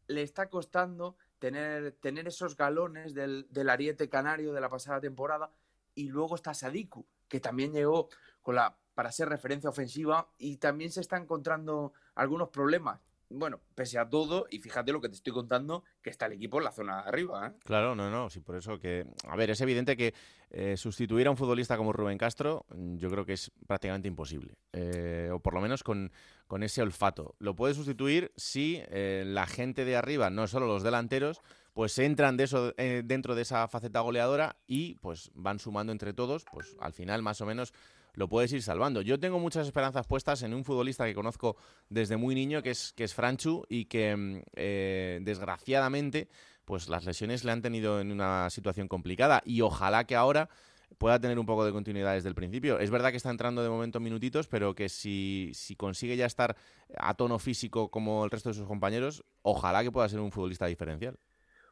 [0.07, 5.51] le está costando tener, tener esos galones del, del, ariete canario de la pasada temporada.
[5.95, 8.09] Y luego está Sadiku, que también llegó
[8.41, 13.99] con la, para ser referencia ofensiva y también se está encontrando algunos problemas bueno, pese
[13.99, 16.71] a todo, y fíjate lo que te estoy contando, que está el equipo en la
[16.71, 17.47] zona de arriba.
[17.47, 17.59] ¿eh?
[17.65, 20.13] Claro, no, no, sí, por eso que, a ver, es evidente que
[20.49, 24.55] eh, sustituir a un futbolista como Rubén Castro, mm, yo creo que es prácticamente imposible,
[24.71, 26.11] eh, o por lo menos con,
[26.47, 27.35] con, ese olfato.
[27.39, 31.41] Lo puede sustituir si la gente de arriba, no solo los delanteros,
[31.73, 32.71] pues entran de eso,
[33.03, 37.41] dentro de esa faceta goleadora y pues van sumando entre todos, pues al final más
[37.41, 37.73] o menos
[38.17, 39.01] lo puedes ir salvando.
[39.01, 41.55] Yo tengo muchas esperanzas puestas en un futbolista que conozco
[41.87, 46.27] desde muy niño, que es, que es Franchu, y que mm, eh, desgraciadamente
[46.65, 49.43] pues las lesiones le han tenido en una situación complicada.
[49.45, 50.49] Y ojalá que ahora
[50.97, 52.79] pueda tener un poco de continuidad desde el principio.
[52.79, 56.57] Es verdad que está entrando de momento minutitos, pero que si, si consigue ya estar
[56.97, 60.65] a tono físico como el resto de sus compañeros, ojalá que pueda ser un futbolista
[60.65, 61.19] diferencial.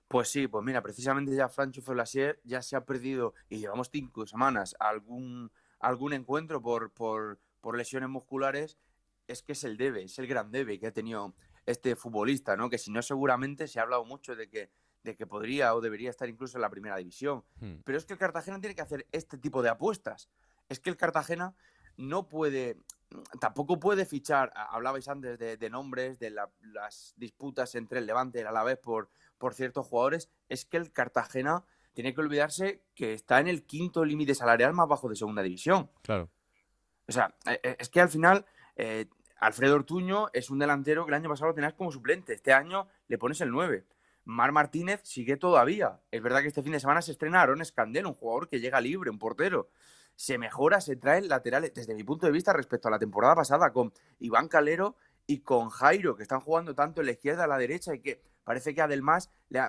[0.08, 4.28] Pues sí, pues mira, precisamente ya Francho Felasier ya se ha perdido y llevamos cinco
[4.28, 5.52] semanas algún,
[5.88, 8.78] algún encuentro por, por, por lesiones musculares,
[9.28, 11.34] es que es el debe, es el gran debe que ha tenido
[11.66, 12.70] este futbolista, ¿no?
[12.70, 14.70] Que si no seguramente se ha hablado mucho de que
[15.06, 17.44] de que podría o debería estar incluso en la primera división.
[17.62, 17.76] Hmm.
[17.86, 20.30] Pero es que el Cartagena tiene que hacer este tipo de apuestas.
[20.68, 21.56] Es que el Cartagena
[21.96, 22.78] no puede,
[23.40, 28.48] tampoco puede fichar, hablabais antes de, nombres, de las disputas entre el Levante y el
[28.48, 31.64] Alavés por, por ciertos jugadores, es que el Cartagena
[31.96, 35.90] tiene que olvidarse que está en el quinto límite salarial más bajo de segunda división.
[36.04, 36.30] Claro.
[37.08, 39.08] O sea, e, e, es que al final eh,
[39.40, 42.88] Alfredo Ortuño es un delantero que el año pasado lo tenías como suplente, este año
[43.08, 43.86] le pones el 9.
[44.26, 46.02] Mar Martínez sigue todavía.
[46.12, 48.82] Es verdad que este fin de semana se estrena Aaron Escandel, un jugador que llega
[48.82, 49.70] libre, un portero.
[50.16, 53.72] Se mejora, se trae laterales, desde mi punto de vista, respecto a la temporada pasada,
[53.72, 54.96] con Iván Calero
[55.28, 58.22] y con Jairo, que están jugando tanto en la izquierda a la derecha y que
[58.44, 59.60] parece que a Delmas, le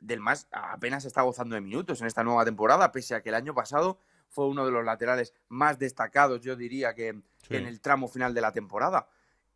[0.00, 3.54] Delmas apenas está gozando de minutos en esta nueva temporada, pese a que el año
[3.54, 8.34] pasado fue uno de los laterales más destacados, yo diría, que en el tramo final
[8.34, 9.08] de la temporada.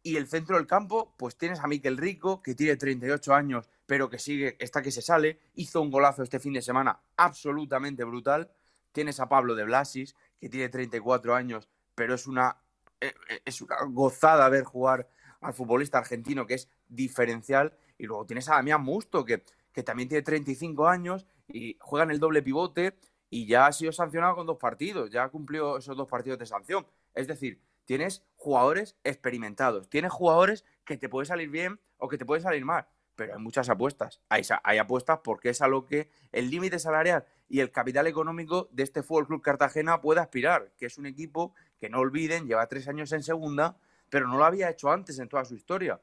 [0.05, 4.11] Y el centro del campo, pues tienes a Miquel Rico, que tiene 38 años, pero
[4.11, 5.39] que sigue, está que se sale.
[5.55, 8.51] Hizo un golazo este fin de semana absolutamente brutal.
[8.91, 12.57] Tienes a Pablo de Blasis, que tiene 34 años, pero es una,
[13.01, 15.09] eh, eh, es una gozada ver jugar
[15.41, 17.77] al futbolista argentino, que es diferencial.
[17.97, 22.11] Y luego tienes a Damián Musto, que, que también tiene 35 años y juega en
[22.11, 22.99] el doble pivote
[23.31, 26.47] y ya ha sido sancionado con dos partidos, ya ha cumplido esos dos partidos de
[26.47, 26.87] sanción.
[27.15, 32.27] Es decir, tienes jugadores experimentados, tienes jugadores que te puede salir bien o que te
[32.27, 34.21] puede salir mal, pero hay muchas apuestas.
[34.29, 38.69] Hay, hay apuestas porque es a lo que el límite salarial y el capital económico
[38.73, 42.67] de este Fútbol Club Cartagena puede aspirar, que es un equipo que no olviden, lleva
[42.67, 43.79] tres años en segunda,
[44.11, 46.01] pero no lo había hecho antes en toda su historia.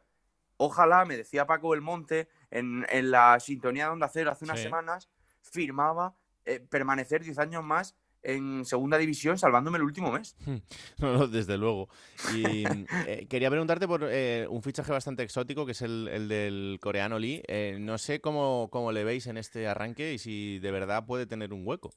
[0.57, 5.09] Ojalá, me decía Paco Belmonte en, en la sintonía de Onda Cero hace unas semanas,
[5.41, 10.35] firmaba eh, permanecer diez años más en segunda división salvándome el último mes.
[10.99, 11.87] No, no, desde luego.
[12.35, 12.65] Y
[13.07, 17.41] eh, quería preguntarte por eh, un fichaje bastante exótico que es el, del coreano Lee.
[17.47, 21.25] Eh, no sé cómo, cómo, le veis en este arranque y si de verdad puede
[21.25, 21.93] tener un hueco.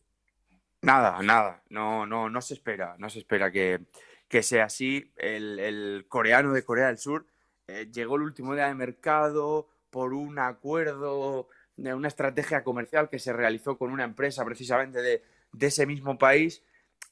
[0.82, 1.62] Nada, nada.
[1.68, 2.94] No, no, no se espera.
[2.98, 3.80] No se espera que,
[4.28, 5.12] que sea así.
[5.16, 7.26] El, el, coreano de Corea del Sur
[7.92, 13.32] llegó el último día de mercado por un acuerdo de una estrategia comercial que se
[13.32, 16.62] realizó con una empresa precisamente de de ese mismo país,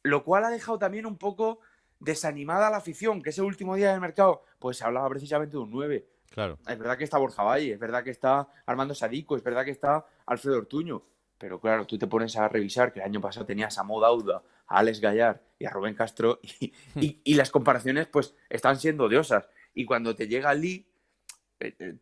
[0.03, 1.61] lo cual ha dejado también un poco
[1.99, 5.62] desanimada a la afición, que ese último día del mercado, pues se hablaba precisamente de
[5.62, 6.07] un 9.
[6.31, 6.59] Claro.
[6.66, 9.73] Es verdad que está Borja Valle, es verdad que está Armando Sadico, es verdad que
[9.73, 11.03] está Alfredo Ortuño,
[11.37, 14.79] pero claro, tú te pones a revisar que el año pasado tenías a Modauda, a
[14.79, 19.49] Alex Gallar y a Rubén Castro y, y, las comparaciones pues están siendo odiosas.
[19.75, 20.87] Y cuando te llega Lee,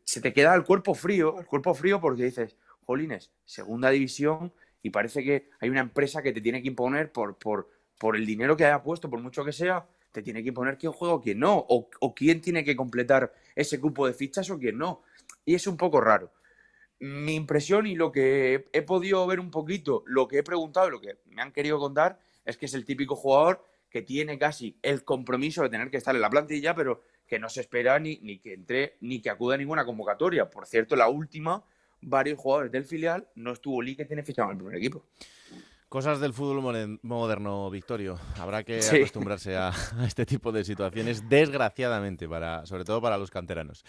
[0.05, 4.91] se te queda el cuerpo frío, el cuerpo frío porque dices, jolines, segunda división y
[4.91, 7.69] parece que hay una empresa que te tiene que imponer por, por,
[7.99, 10.93] por el dinero que haya puesto, por mucho que sea, te tiene que imponer quién
[10.93, 14.59] juega o quién no, o, o quién tiene que completar ese cupo de fichas o
[14.59, 15.03] quién no.
[15.45, 16.33] Y es un poco raro.
[17.01, 20.91] Mi impresión y lo que he, podido ver un poquito, lo que he preguntado y
[20.91, 24.79] lo que me han querido contar, es que es el típico jugador que tiene casi
[24.83, 28.19] el compromiso de tener que estar en la plantilla, pero que no se espera ni,
[28.23, 30.51] ni que entre ni que acuda a ninguna convocatoria.
[30.51, 31.65] Por cierto, la última
[32.01, 35.05] varios jugadores del filial, no estuvo Lee que tiene fichado en el primer equipo.
[35.89, 38.19] Cosas del fútbol moderno, Victorio.
[38.39, 39.73] Habrá que acostumbrarse a,
[40.07, 43.87] este tipo de situaciones, desgraciadamente, para, sobre todo para los canteranos.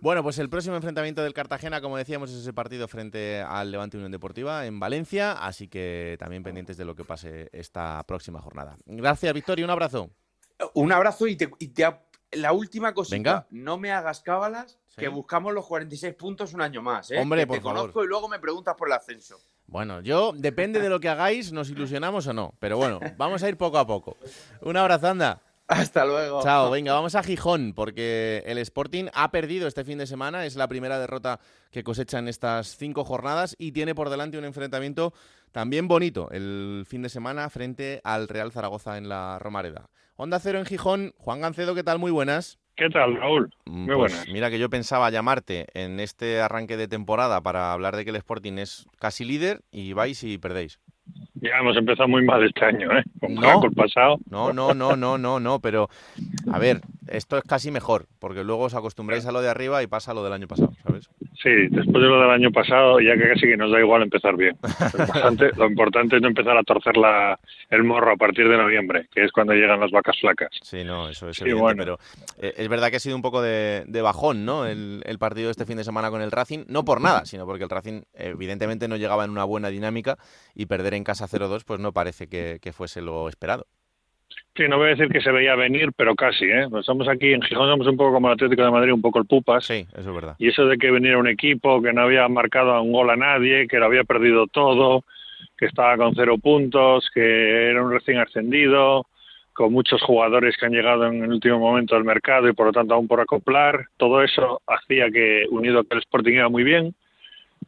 [0.00, 3.96] Bueno, pues el próximo enfrentamiento del Cartagena, como decíamos, es ese partido frente al Levante
[3.96, 8.76] Unión Deportiva en Valencia, así que también pendientes de lo que pase esta próxima jornada.
[8.86, 10.10] Gracias, Victorio, un abrazo.
[10.74, 11.50] Un abrazo y te,
[12.32, 13.46] la última cosita.
[13.50, 17.18] No me hagas cábalas que buscamos los 46 puntos un año más, ¿eh?
[17.18, 19.38] Hombre, te conozco y luego me preguntas por el ascenso.
[19.66, 22.54] Bueno, yo, depende de lo que hagáis, nos ilusionamos o no.
[22.58, 24.16] Pero bueno, vamos a ir poco a poco.
[24.60, 25.40] Un abrazo, anda.
[25.68, 26.42] Hasta luego.
[26.42, 30.56] Chao, venga, vamos a Gijón, porque el Sporting ha perdido este fin de semana, es
[30.56, 31.40] la primera derrota
[31.70, 35.14] que cosecha en estas cinco jornadas y tiene por delante un enfrentamiento
[35.52, 39.88] también bonito el fin de semana frente al Real Zaragoza en la Romareda.
[40.16, 41.98] Onda Cero en Gijón, Juan Gancedo, ¿qué tal?
[41.98, 42.58] Muy buenas.
[42.76, 43.54] ¿Qué tal, Raúl?
[43.66, 47.96] Mm, Muy pues Mira que yo pensaba llamarte en este arranque de temporada para hablar
[47.96, 50.80] de que el Sporting es casi líder y vais y perdéis.
[51.34, 53.02] Ya hemos empezado muy mal este año, ¿eh?
[53.20, 54.18] Con no, el pasado.
[54.30, 55.88] No, no, no, no, no, no, pero
[56.52, 59.88] a ver, esto es casi mejor, porque luego os acostumbráis a lo de arriba y
[59.88, 61.10] pasa lo del año pasado, ¿sabes?
[61.42, 64.36] Sí, después de lo del año pasado, ya que casi que nos da igual empezar
[64.36, 64.56] bien.
[65.56, 69.24] Lo importante, es no empezar a torcer la, el morro a partir de noviembre, que
[69.24, 70.50] es cuando llegan las vacas flacas.
[70.62, 71.98] Sí, no, eso es evidente, pero
[72.38, 74.66] eh, es verdad que ha sido un poco de, bajón, ¿no?
[74.66, 77.46] El, el, partido de este fin de semana con el Racing, no por nada, sino
[77.46, 80.18] porque el Racing evidentemente no llegaba en una buena dinámica
[80.54, 83.66] y perder en casa 0-2 pues no parece que, fuese lo esperado.
[84.54, 86.66] Sí, no voy a decir que se veía venir, pero casi, ¿eh?
[86.78, 89.26] Estamos aquí en Gijón, somos un poco como el Atlético de Madrid, un poco el
[89.26, 89.64] Pupas.
[89.64, 90.36] Sí, eso es verdad.
[90.38, 93.66] Y eso de que veniera un equipo que no había marcado un gol a nadie,
[93.66, 95.04] que lo había perdido todo,
[95.56, 99.06] que estaba con cero puntos, que era un recién ascendido,
[99.52, 102.72] con muchos jugadores que han llegado en el último momento del mercado y por lo
[102.72, 106.62] tanto aún por acoplar, todo eso hacía que, unido a que el Sporting iba muy
[106.62, 106.94] bien,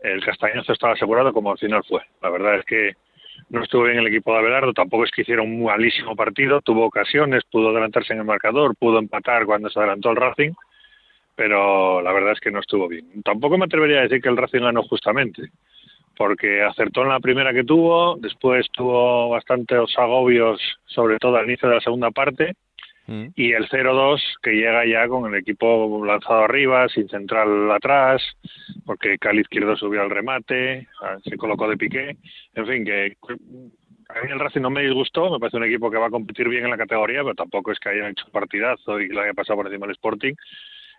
[0.00, 2.02] el castañazo estaba asegurado como al final fue.
[2.22, 2.92] La verdad es que
[3.50, 6.86] no estuvo bien el equipo de Abelardo, tampoco es que hiciera un malísimo partido, tuvo
[6.86, 10.52] ocasiones, pudo adelantarse en el marcador, pudo empatar cuando se adelantó el Racing,
[11.36, 13.22] pero la verdad es que no estuvo bien.
[13.22, 15.50] Tampoco me atrevería a decir que el Racing ganó justamente,
[16.16, 21.68] porque acertó en la primera que tuvo, después tuvo bastantes agobios, sobre todo al inicio
[21.68, 22.54] de la segunda parte,
[23.06, 23.26] Mm.
[23.36, 28.22] Y el 0-2 que llega ya con el equipo lanzado arriba, sin central atrás,
[28.86, 30.88] porque Cali izquierdo subió al remate,
[31.24, 32.16] se colocó de piqué.
[32.54, 33.16] En fin, que
[34.08, 36.48] a mí el Racing no me disgustó, me parece un equipo que va a competir
[36.48, 39.56] bien en la categoría, pero tampoco es que haya hecho partidazo y lo haya pasado
[39.56, 40.34] por encima del Sporting,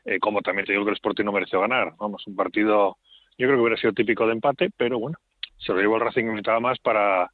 [0.06, 1.94] eh, como también te digo que el Sporting no mereció ganar.
[2.00, 2.98] Vamos, un partido,
[3.38, 5.18] yo creo que hubiera sido típico de empate, pero bueno,
[5.58, 7.32] se lo llevó el Racing necesitaba más para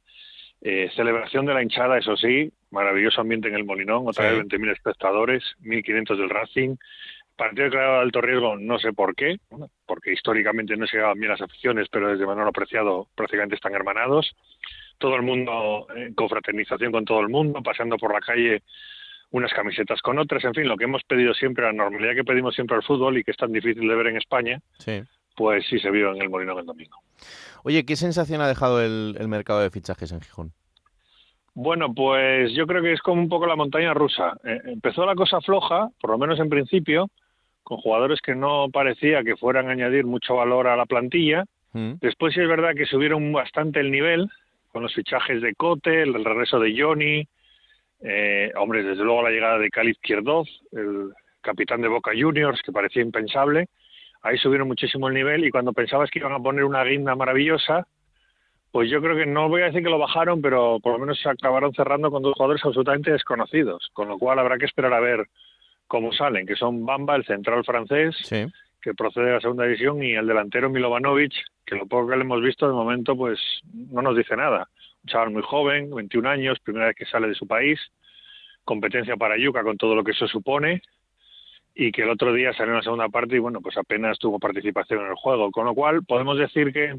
[0.60, 4.72] eh, celebración de la hinchada, eso sí, maravilloso ambiente en el Molinón, otra vez 20.000
[4.72, 6.76] espectadores, 1.500 del Racing.
[7.36, 9.38] Partido de alto riesgo, no sé por qué,
[9.86, 14.34] porque históricamente no se llevaban bien las aficiones, pero desde Manuel Apreciado prácticamente están hermanados.
[14.98, 18.62] Todo el mundo en confraternización con todo el mundo, pasando por la calle
[19.32, 22.54] unas camisetas con otras, en fin, lo que hemos pedido siempre, la normalidad que pedimos
[22.54, 24.60] siempre al fútbol y que es tan difícil de ver en España,
[25.34, 26.98] pues sí se vio en el Molinón el domingo.
[27.64, 30.52] Oye, ¿qué sensación ha dejado el, mercado de fichajes en Gijón?
[31.54, 34.32] Bueno, pues yo creo que es como un poco la montaña rusa.
[34.44, 37.08] Eh, empezó la cosa floja, por lo menos en principio,
[37.62, 41.44] con jugadores que no parecía que fueran a añadir mucho valor a la plantilla.
[41.72, 41.94] Mm.
[42.00, 44.28] Después sí es verdad que subieron bastante el nivel
[44.72, 47.26] con los fichajes de Cote, el regreso de Johnny,
[48.00, 51.10] eh, hombre, desde luego la llegada de Cali Izquierdoz, el
[51.42, 53.68] capitán de Boca Juniors, que parecía impensable
[54.22, 57.86] ahí subieron muchísimo el nivel y cuando pensabas que iban a poner una guinda maravillosa,
[58.72, 61.20] pues yo creo que no voy a decir que lo bajaron, pero por lo menos
[61.20, 65.00] se acabaron cerrando con dos jugadores absolutamente desconocidos, con lo cual habrá que esperar a
[65.00, 65.28] ver
[65.86, 68.16] cómo salen, que son Bamba, el central francés,
[68.80, 71.34] que procede de la segunda división, y el delantero Milovanovic,
[71.66, 73.38] que lo poco que le hemos visto de momento, pues
[73.72, 74.68] no nos dice nada.
[75.04, 77.78] Un chaval muy joven, 21 años, primera vez que sale de su país,
[78.64, 80.80] competencia para Yuca con todo lo que eso supone,
[81.74, 84.38] y que el otro día salió en la segunda parte y bueno, pues apenas tuvo
[84.38, 85.50] participación en el juego.
[85.50, 86.96] Con lo cual podemos decir que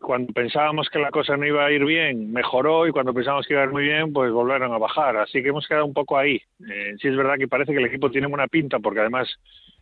[0.00, 3.54] cuando pensábamos que la cosa no iba a ir bien, mejoró y cuando pensábamos que
[3.54, 5.16] iba a ir muy bien, pues volvieron a bajar.
[5.18, 6.40] Así que hemos quedado un poco ahí.
[6.68, 9.28] Eh, sí es verdad que parece que el equipo tiene buena pinta porque además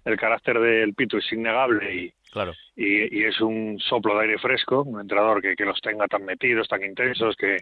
[0.04, 2.52] el carácter del Pito es innegable y, claro.
[2.76, 6.68] y, es un soplo de aire fresco, un entrenador que, que los tenga tan metidos,
[6.68, 7.58] tan intensos, que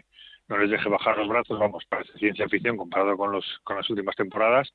[0.47, 3.89] no les deje bajar los brazos, vamos, parece ciencia ficción comparado con, los, con las
[3.89, 4.71] últimas temporadas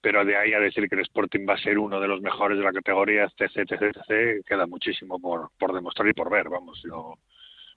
[0.00, 2.58] pero de ahí a decir que el Sporting va a ser uno de los mejores
[2.58, 7.14] de la categoría, etc, etc, queda muchísimo por, por demostrar y por ver, vamos, yo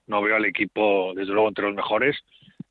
[0.06, 2.16] no veo al equipo, desde luego, entre los mejores,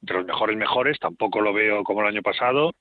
[0.01, 2.73] entre los mejores mejores, tampoco lo veo como el año pasado,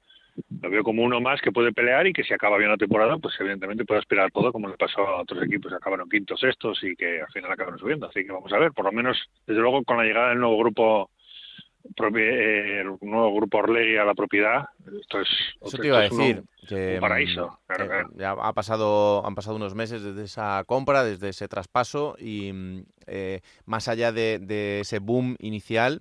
[0.63, 3.19] lo veo como uno más que puede pelear y que si acaba bien la temporada,
[3.19, 6.83] pues evidentemente puede aspirar todo, como le pasó a otros equipos que acabaron quintos, sextos
[6.83, 8.07] y que al final acabaron subiendo.
[8.07, 10.59] Así que vamos a ver, por lo menos, desde luego, con la llegada del nuevo
[10.59, 11.11] grupo
[11.85, 14.65] el nuevo grupo Orlegui a la propiedad.
[15.01, 15.29] Esto es,
[15.61, 16.43] Eso te iba a decir.
[16.69, 17.59] que, paraíso.
[17.69, 22.53] Mm, ya ha pasado, han pasado unos meses desde esa compra, desde ese traspaso y
[22.53, 26.01] mm, eh, más allá de, ese boom inicial,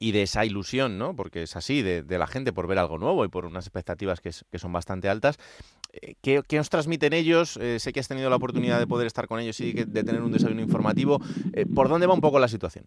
[0.00, 1.14] y de esa ilusión, ¿no?
[1.14, 4.32] Porque es así, de, la gente por ver algo nuevo y por unas expectativas que,
[4.32, 5.38] son bastante altas.
[5.92, 7.60] Eh, ¿Qué, ¿Qué, os transmiten ellos?
[7.78, 10.32] sé que has tenido la oportunidad de poder estar con ellos y de tener un
[10.32, 11.20] desayuno informativo.
[11.76, 12.86] ¿Por dónde va un poco la situación?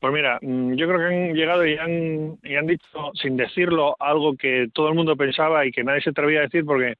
[0.00, 3.96] Pues mira, mm, yo creo que han llegado y han, y han dicho, sin decirlo,
[3.98, 6.94] algo que todo el mundo pensaba y que nadie se atrevía a decir porque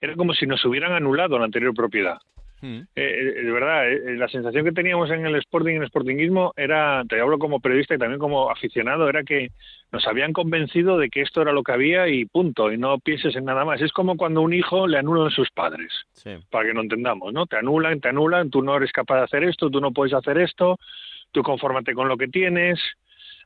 [0.00, 2.18] era como si nos hubieran anulado la anterior propiedad.
[2.62, 2.82] Mm.
[2.94, 6.52] Eh, de verdad, eh, la sensación que teníamos en el Sporting y en el Sportingismo
[6.56, 9.50] era, te hablo como periodista y también como aficionado, era que
[9.90, 13.34] nos habían convencido de que esto era lo que había y punto, y no pienses
[13.34, 13.80] en nada más.
[13.80, 15.92] Es como cuando un hijo le anulan a sus padres,
[16.50, 17.46] para que no entendamos, ¿no?
[17.46, 20.38] Te anulan, te anulan, tú no eres capaz de hacer esto, tú no puedes hacer
[20.38, 20.78] esto,
[21.32, 22.78] tú confórmate con lo que tienes,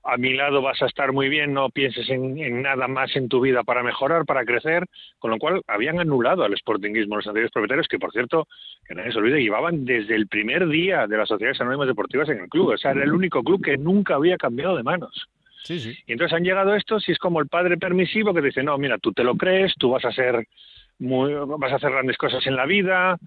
[0.07, 3.41] a mi lado vas a estar muy bien, no pienses en, nada más en tu
[3.41, 4.85] vida para mejorar, para crecer,
[5.19, 8.47] con lo cual habían anulado al sportingismo los anteriores propietarios, que por cierto,
[8.87, 12.41] que nadie se olvide, llevaban desde el primer día de las sociedades anónimas deportivas en
[12.41, 15.29] el club, o sea, era el único club que nunca había cambiado de manos.
[15.65, 15.99] Sí, sí.
[16.07, 18.99] Y entonces han llegado estos y es como el padre permisivo que dice, no, mira,
[18.99, 20.47] tú te lo crees, tú vas a ser
[21.01, 23.19] muy, vas a hacer grandes cosas en la vida,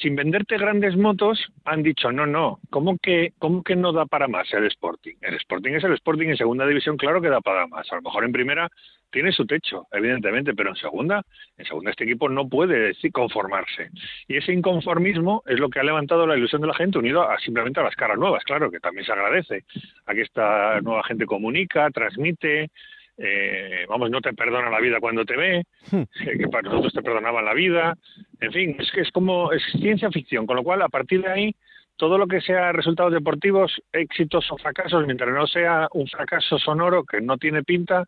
[0.00, 4.28] sin venderte grandes motos, han dicho, no, no, ¿cómo que, ¿cómo que no da para
[4.28, 5.14] más el Sporting?
[5.22, 7.90] El Sporting es el Sporting en segunda división, claro que da para más.
[7.90, 8.68] A lo mejor en primera
[9.10, 11.22] tiene su techo, evidentemente, pero en segunda,
[11.56, 13.88] en segunda este equipo no puede conformarse.
[14.28, 17.38] Y ese inconformismo es lo que ha levantado la ilusión de la gente, unido a
[17.38, 19.64] simplemente a las caras nuevas, claro, que también se agradece.
[20.04, 22.70] Aquí esta nueva gente comunica, transmite,
[23.18, 26.02] eh, vamos, no te perdona la vida cuando te ve, hmm.
[26.38, 27.96] que para nosotros te perdonaban la vida,
[28.40, 31.30] en fin, es que es como, es ciencia ficción, con lo cual a partir de
[31.30, 31.56] ahí,
[31.96, 37.04] todo lo que sea resultados deportivos, éxitos o fracasos, mientras no sea un fracaso sonoro
[37.04, 38.04] que no tiene pinta,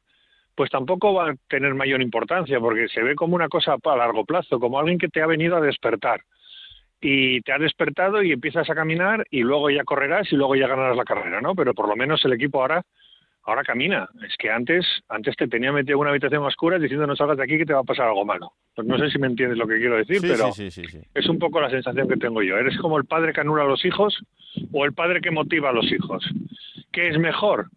[0.54, 4.24] pues tampoco va a tener mayor importancia, porque se ve como una cosa a largo
[4.24, 6.20] plazo, como alguien que te ha venido a despertar.
[7.00, 10.66] Y te ha despertado y empiezas a caminar y luego ya correrás y luego ya
[10.66, 11.54] ganarás la carrera, ¿no?
[11.54, 12.82] Pero por lo menos el equipo ahora
[13.49, 14.09] ahora camina.
[14.26, 17.44] Es que antes, antes te tenía metido en una habitación oscura diciendo no salgas de
[17.44, 18.53] aquí que te va a pasar algo malo.
[18.74, 20.51] Pues no sé si me entiendes lo que quiero decir, pero
[21.14, 22.59] es un poco la sensación que tengo yo.
[22.59, 24.18] Eres como el padre que anula a los hijos
[24.72, 26.22] o el padre que motiva a los hijos.
[26.92, 27.68] ¿Qué es mejor?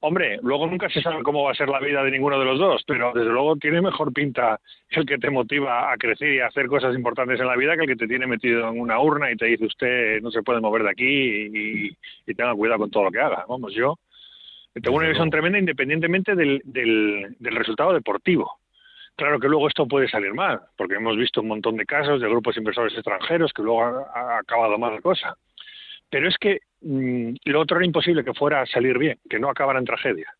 [0.00, 2.58] Hombre, luego nunca se sabe cómo va a ser la vida de ninguno de los
[2.58, 4.60] dos, pero desde luego tiene mejor pinta
[4.90, 7.82] el que te motiva a crecer y a hacer cosas importantes en la vida que
[7.82, 10.60] el que te tiene metido en una urna y te dice usted no se puede
[10.60, 13.44] mover de aquí y, y tenga cuidado con todo lo que haga.
[13.48, 13.98] Vamos, yo
[14.74, 18.58] tengo una visión tremenda independientemente del, del, resultado deportivo.
[19.16, 22.28] Claro que luego esto puede salir mal, porque hemos visto un montón de casos de
[22.28, 25.36] grupos inversores extranjeros que luego ha, acabado mal la cosa.
[26.08, 29.50] Pero es que mm, lo otro era imposible que fuera a salir bien, que no
[29.50, 30.32] acabara en tragedia.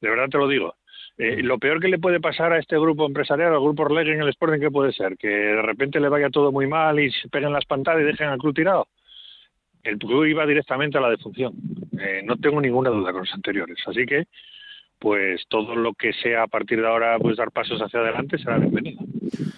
[0.00, 0.74] De verdad te lo digo.
[1.16, 4.22] Eh, lo peor que le puede pasar a este grupo empresarial, al grupo Orleg en
[4.22, 5.16] el Sporting, ¿qué puede ser?
[5.16, 8.28] Que de repente le vaya todo muy mal y se peguen las pantallas y dejen
[8.28, 8.88] al club tirado
[9.84, 11.54] el club iba directamente a la defunción.
[11.98, 13.78] Eh, no tengo ninguna duda con los anteriores.
[13.86, 14.26] Así que,
[14.98, 18.58] pues todo lo que sea a partir de ahora, pues dar pasos hacia adelante será
[18.58, 19.00] bienvenido.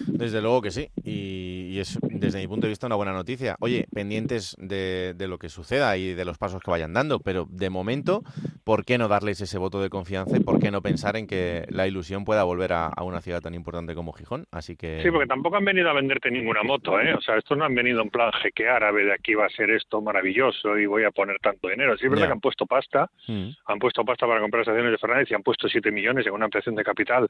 [0.07, 3.55] Desde luego que sí, y, es desde mi punto de vista una buena noticia.
[3.59, 7.69] Oye, pendientes de, lo que suceda y de los pasos que vayan dando, pero de
[7.69, 8.23] momento,
[8.63, 11.65] ¿por qué no darles ese voto de confianza y por qué no pensar en que
[11.69, 14.45] la ilusión pueda volver a, una ciudad tan importante como Gijón?
[14.51, 15.01] Así que...
[15.03, 17.13] Sí, porque tampoco han venido a venderte ninguna moto, ¿eh?
[17.13, 19.69] O sea, estos no han venido en plan jeque árabe de aquí va a ser
[19.69, 21.95] esto maravilloso y voy a poner tanto dinero.
[21.97, 23.49] Sí, es verdad que han puesto pasta, mm.
[23.65, 26.33] han puesto pasta para comprar las acciones de Fernández y han puesto 7 millones en
[26.33, 27.29] una ampliación de capital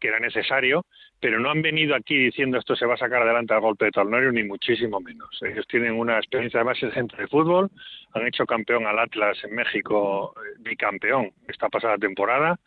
[0.00, 0.84] que era necesario,
[1.20, 3.92] pero no han venido aquí diciendo esto se va a sacar adelante al golpe de
[3.92, 5.28] talonario, ni muchísimo menos.
[5.42, 7.70] Ellos tienen una experiencia de gente de fútbol,
[8.12, 12.58] han hecho campeón al Atlas en México, eh, bicampeón esta pasada temporada,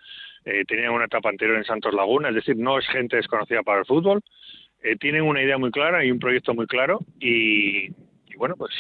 [0.46, 3.80] eh, tenían una etapa anterior en Santos Laguna, es decir, no es gente desconocida para
[3.80, 4.22] el fútbol,
[4.82, 7.90] eh, tienen una idea muy clara y un proyecto muy claro y,
[8.38, 8.74] bueno, pues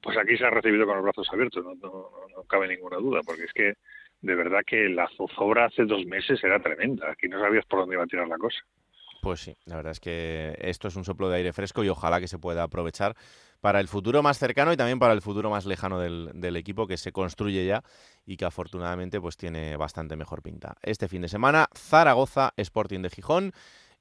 [0.00, 3.44] pues aquí se ha recibido con los brazos abiertos, no, no cabe ninguna duda, porque
[3.44, 3.74] es que
[4.20, 7.10] de verdad que la zozobra hace dos meses era tremenda.
[7.10, 8.58] Aquí no sabías por dónde iba a tirar la cosa.
[9.20, 12.20] Pues sí, la verdad es que esto es un soplo de aire fresco y ojalá
[12.20, 13.16] que se pueda aprovechar
[13.60, 16.96] para el futuro más cercano y también para el futuro más lejano del, equipo que
[16.96, 17.82] se construye ya
[18.24, 20.76] y que afortunadamente pues tiene bastante mejor pinta.
[20.82, 23.52] Este fin de semana, Zaragoza, Sporting de Gijón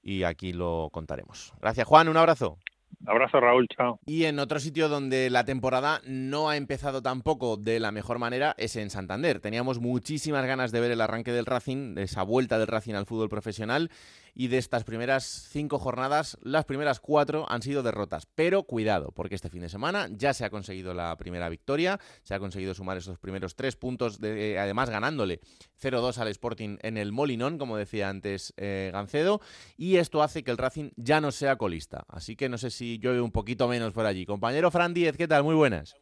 [0.03, 1.53] y aquí lo contaremos.
[1.59, 2.59] Gracias Juan, un abrazo.
[3.05, 3.99] Abrazo Raúl, chao.
[4.05, 8.55] Y en otro sitio donde la temporada no ha empezado tampoco de la mejor manera
[8.57, 9.39] es en Santander.
[9.39, 13.05] Teníamos muchísimas ganas de ver el arranque del Racing, de esa vuelta del Racing al
[13.05, 13.91] fútbol profesional
[14.39, 18.27] y de estas primeras cinco jornadas, las primeras cuatro han sido derrotas.
[18.35, 22.35] Pero cuidado, porque este fin de semana ya se ha conseguido la primera victoria, se
[22.35, 25.39] ha conseguido sumar esos primeros tres puntos, de, además ganándole
[25.81, 29.41] 0-2 al Sporting en el Molinón, como decía antes eh, Gancedo,
[29.75, 32.05] y esto hace que el Racing ya no sea colista.
[32.07, 34.27] Así que no sé si llueve un poquito menos por allí.
[34.27, 35.43] Compañero Fran Díez, ¿qué tal?
[35.43, 35.95] Muy buenas.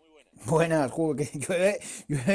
[0.43, 1.79] Buenas, juego que llueve,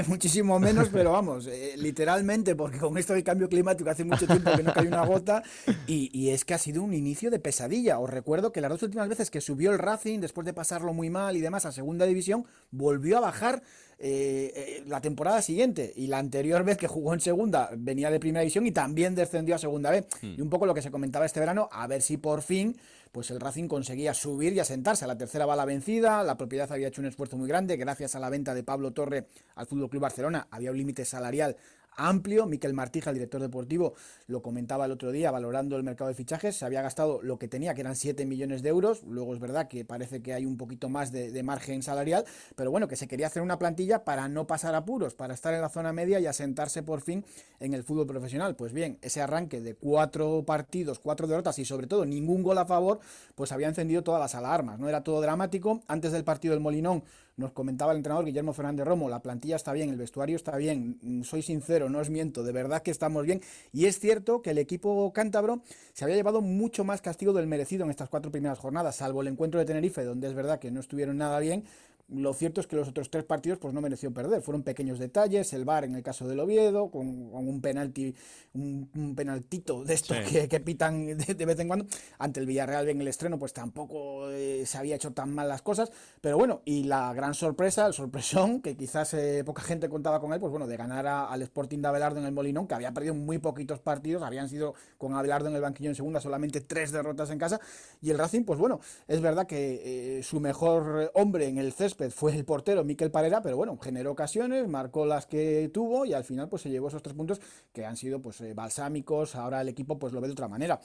[0.08, 4.50] muchísimo menos, pero vamos, eh, literalmente, porque con esto del cambio climático hace mucho tiempo
[4.56, 5.42] que no cae una gota,
[5.86, 7.98] y, es que ha sido un inicio de pesadilla.
[7.98, 11.10] Os recuerdo que las dos últimas veces que subió el Racing, después de pasarlo muy
[11.10, 13.62] mal y demás a segunda división, volvió a bajar
[13.98, 18.18] eh, eh, la temporada siguiente, y la anterior vez que jugó en segunda venía de
[18.18, 20.06] primera división y también descendió a segunda vez.
[20.20, 20.34] Hmm.
[20.36, 22.76] Y un poco lo que se comentaba este verano, a ver si por fin
[23.12, 25.04] pues el Racing conseguía subir y asentarse.
[25.04, 28.20] A la tercera bala vencida, la propiedad había hecho un esfuerzo muy grande, gracias a
[28.20, 31.56] la venta de Pablo Torre al Fútbol Club Barcelona, había un límite salarial
[31.96, 32.46] amplio.
[32.46, 33.94] Miquel Martija, el director deportivo,
[34.26, 36.56] lo comentaba el otro día valorando el mercado de fichajes.
[36.56, 39.02] Se había gastado lo que tenía, que eran 7 millones de euros.
[39.04, 42.86] Luego es verdad que parece que hay un poquito más de, margen salarial, pero bueno,
[42.86, 45.92] que se quería hacer una plantilla para no pasar apuros, para estar en la zona
[45.92, 47.24] media y asentarse por fin
[47.60, 48.56] en el fútbol profesional.
[48.56, 52.66] Pues bien, ese arranque de cuatro partidos, cuatro derrotas y sobre todo ningún gol a
[52.66, 53.00] favor,
[53.34, 54.78] pues había encendido todas las alarmas.
[54.78, 55.80] No era todo dramático.
[55.88, 57.02] Antes del partido del Molinón
[57.36, 60.98] nos comentaba el entrenador Guillermo Fernández Romo, la plantilla está bien, el vestuario está bien,
[61.02, 63.40] mm, soy sincero, no os miento, de verdad que estamos bien.
[63.72, 65.62] Y es cierto que el equipo cántabro
[65.92, 69.28] se había llevado mucho más castigo del merecido en estas cuatro primeras jornadas, salvo el
[69.28, 71.64] encuentro de Tenerife, donde es verdad que no estuvieron nada bien,
[72.12, 74.42] lo cierto es que los otros tres partidos pues no mereció perder.
[74.42, 78.14] Fueron pequeños detalles, el VAR en el caso del Oviedo, con, un penalti,
[78.54, 81.86] un, penaltito de estos que, pitan de, vez en cuando.
[82.18, 85.62] Ante el Villarreal en el estreno, pues tampoco eh, se había hecho tan mal las
[85.62, 85.92] cosas.
[86.20, 90.32] Pero bueno, y la gran sorpresa, el sorpresón, que quizás eh, poca gente contaba con
[90.32, 93.14] él, pues bueno, de ganar al Sporting de Abelardo en el Molinón, que había perdido
[93.14, 97.30] muy poquitos partidos, habían sido con Abelardo en el banquillo en segunda solamente tres derrotas
[97.30, 97.60] en casa.
[98.02, 101.99] Y el Racing, pues bueno, es verdad que eh, su mejor hombre en el césped
[102.08, 106.24] fue el portero Miquel Parera, pero bueno, generó ocasiones, marcó las que tuvo y al
[106.24, 107.40] final pues se llevó esos tres puntos
[107.72, 110.80] que han sido pues eh, balsámicos, ahora el equipo pues lo ve de otra manera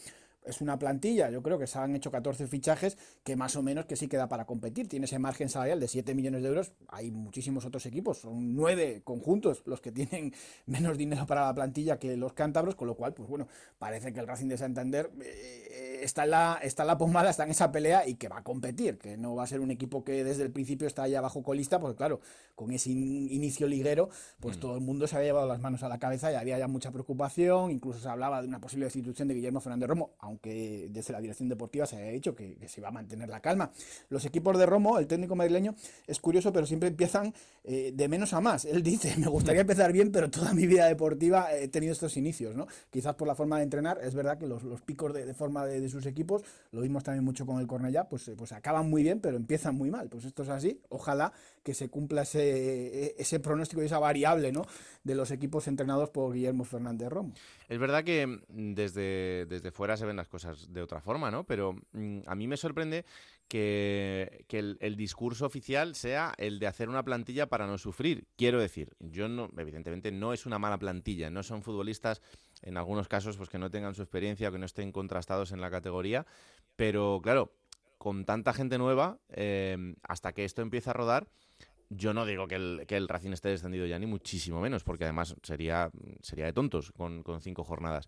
[0.45, 3.85] es una plantilla, yo creo que se han hecho 14 fichajes que más o menos
[3.85, 4.87] que sí queda para competir.
[4.87, 6.73] Tiene ese margen salarial de 7 millones de euros.
[6.87, 10.33] Hay muchísimos otros equipos, son nueve conjuntos los que tienen
[10.65, 14.19] menos dinero para la plantilla que los cántabros, con lo cual, pues bueno, parece que
[14.19, 17.71] el Racing de Santander eh, está, en la, está en la pomada, está en esa
[17.71, 20.43] pelea y que va a competir, que no va a ser un equipo que desde
[20.43, 22.19] el principio está ahí abajo colista, porque claro,
[22.55, 24.59] con ese inicio liguero, pues mm.
[24.59, 26.91] todo el mundo se había llevado las manos a la cabeza y había ya mucha
[26.91, 31.21] preocupación, incluso se hablaba de una posible destitución de Guillermo Fernández Romo, aunque desde la
[31.21, 33.71] dirección deportiva se había dicho que, se iba a mantener la calma.
[34.09, 35.75] Los equipos de Romo, el técnico madrileño,
[36.07, 37.33] es curioso, pero siempre empiezan
[37.63, 38.65] eh, de menos a más.
[38.65, 42.55] Él dice, me gustaría empezar bien, pero toda mi vida deportiva he tenido estos inicios,
[42.55, 42.67] ¿no?
[42.89, 46.05] Quizás por la forma de entrenar, es verdad que los, picos de, forma de, sus
[46.05, 49.75] equipos, lo vimos también mucho con el Cornellá, pues, pues acaban muy bien, pero empiezan
[49.75, 50.09] muy mal.
[50.09, 51.31] Pues esto es así, ojalá
[51.63, 54.65] que se cumpla ese, ese pronóstico y esa variable, ¿no?
[55.03, 57.33] De los equipos entrenados por Guillermo Fernández Romo.
[57.67, 61.43] Es verdad que desde, desde fuera se ven las cosas de otra forma, ¿no?
[61.43, 63.05] Pero mm, a mí me sorprende
[63.47, 68.27] que, el, discurso oficial sea el de hacer una plantilla para no sufrir.
[68.35, 72.21] Quiero decir, yo no, evidentemente no es una mala plantilla, no son futbolistas
[72.61, 75.61] en algunos casos pues que no tengan su experiencia o que no estén contrastados en
[75.61, 76.25] la categoría,
[76.75, 77.53] pero claro,
[77.97, 81.27] con tanta gente nueva, eh, hasta que esto empiece a rodar,
[81.89, 85.03] yo no digo que el, que el Racing esté descendido ya, ni muchísimo menos, porque
[85.03, 88.07] además sería, sería de tontos con cinco jornadas.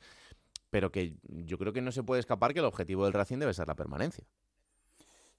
[0.78, 3.52] Pero que yo creo que no se puede escapar que el objetivo del Racing debe
[3.56, 4.28] ser la permanencia.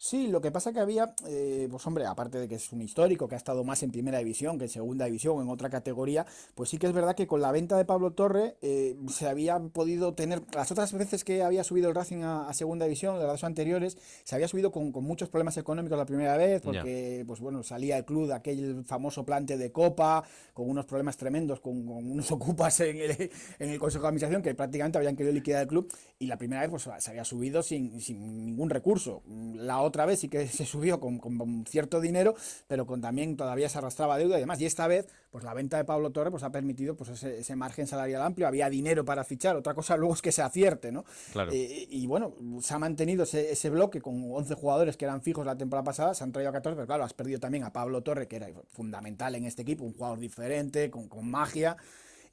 [0.00, 3.26] Sí, lo que pasa que había, eh, pues hombre, aparte de que es un histórico
[3.26, 6.24] que ha estado más en primera división que en segunda división, en otra categoría,
[6.54, 9.58] pues sí que es verdad que con la venta de Pablo Torre eh, se había
[9.58, 13.32] podido tener, las otras veces que había subido el Racing a, segunda división, de las
[13.32, 17.64] dos anteriores, se había subido con, muchos problemas económicos la primera vez, porque, pues bueno,
[17.64, 20.22] salía el club de aquel famoso plante de Copa,
[20.54, 24.54] con unos problemas tremendos, con, unos ocupas en el, en el Consejo de Administración que
[24.54, 28.00] prácticamente habían querido liquidar el club, y la primera vez pues se había subido sin,
[28.00, 29.22] sin ningún recurso.
[29.26, 32.34] La otra vez sí que se subió con, cierto dinero,
[32.66, 34.60] pero con también todavía se arrastraba deuda y demás.
[34.60, 37.86] Y esta vez, pues la venta de Pablo Torre pues ha permitido pues ese, margen
[37.86, 41.04] salarial amplio, había dinero para fichar, otra cosa luego es que se acierte, ¿no?
[41.52, 45.56] Eh, y bueno, se ha mantenido ese, bloque con 11 jugadores que eran fijos la
[45.56, 48.28] temporada pasada, se han traído a 14, pero claro, has perdido también a Pablo Torre,
[48.28, 51.76] que era fundamental en este equipo, un jugador diferente, con, con magia.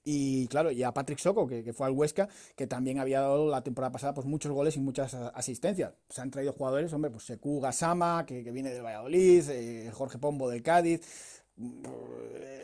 [0.08, 3.64] Y claro, y a Patrick Soco, que, fue al Huesca, que también había dado la
[3.64, 5.94] temporada pasada pues muchos goles y muchas asistencias.
[6.10, 10.20] Se han traído jugadores, hombre, pues Seku Gasama, que, que viene del Valladolid, eh, Jorge
[10.20, 11.02] Pombo del Cádiz,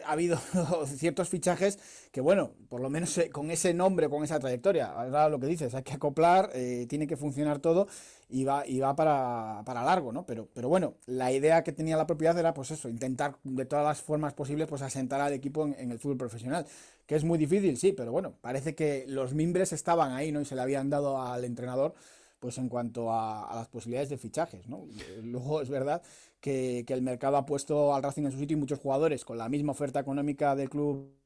[0.06, 0.38] ha habido
[0.86, 1.80] ciertos fichajes
[2.12, 5.48] que, bueno, por lo menos eh, con ese nombre, con esa trayectoria, ahora lo que
[5.48, 7.88] dices, hay que acoplar, eh, tiene que funcionar todo
[8.32, 10.25] y va, para, para, largo, ¿no?
[10.25, 13.86] Pero, pero bueno, la idea que tenía la propiedad era, pues eso, intentar de todas
[13.86, 16.65] las formas posibles, pues asentar al equipo en, el fútbol profesional,
[17.05, 20.41] que es muy difícil, sí, pero bueno, parece que los mimbres estaban ahí, ¿no?
[20.41, 21.93] Y se le habían dado al entrenador
[22.41, 24.67] pues en cuanto a, las posibilidades de fichajes.
[24.67, 24.88] ¿no?
[25.21, 26.01] Luego es verdad
[26.39, 29.47] que, el mercado ha puesto al Racing en su sitio y muchos jugadores con la
[29.47, 31.20] misma oferta económica del club.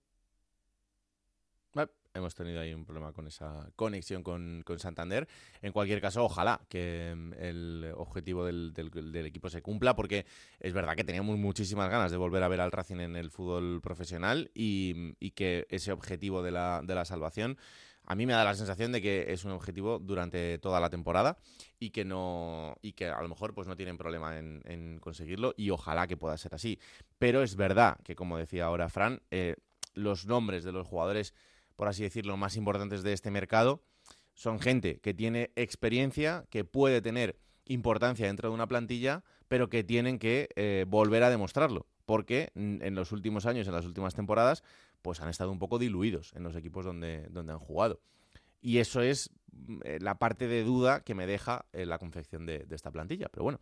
[2.15, 5.27] Hemos tenido ahí un problema con esa conexión con, Santander.
[5.61, 8.73] En cualquier caso, ojalá que mm, el objetivo del,
[9.25, 10.25] equipo se cumpla, porque
[10.59, 13.81] es verdad que teníamos muchísimas ganas de volver a ver al Racing en el fútbol
[13.81, 17.57] profesional y, y que ese objetivo de la, de la salvación
[18.07, 21.37] a mí me da la sensación de que es un objetivo durante toda la temporada
[21.79, 25.71] y que no y que a lo mejor pues no tienen problema en, conseguirlo y
[25.71, 26.79] ojalá que pueda ser así.
[27.17, 29.55] Pero es verdad que como decía ahora Fran, eh,
[29.93, 31.33] los nombres de los jugadores,
[31.75, 33.83] por así decirlo, más importantes de este mercado.
[34.33, 39.83] Son gente que tiene experiencia, que puede tener importancia dentro de una plantilla, pero que
[39.83, 44.63] tienen que eh, volver a demostrarlo, porque en los últimos años, en las últimas temporadas,
[45.01, 48.01] pues han estado un poco diluidos en los equipos donde, donde han jugado.
[48.65, 52.47] Y eso es mm, eh, la parte de duda que me deja en la confección
[52.47, 53.29] de, esta plantilla.
[53.29, 53.59] Pero bueno,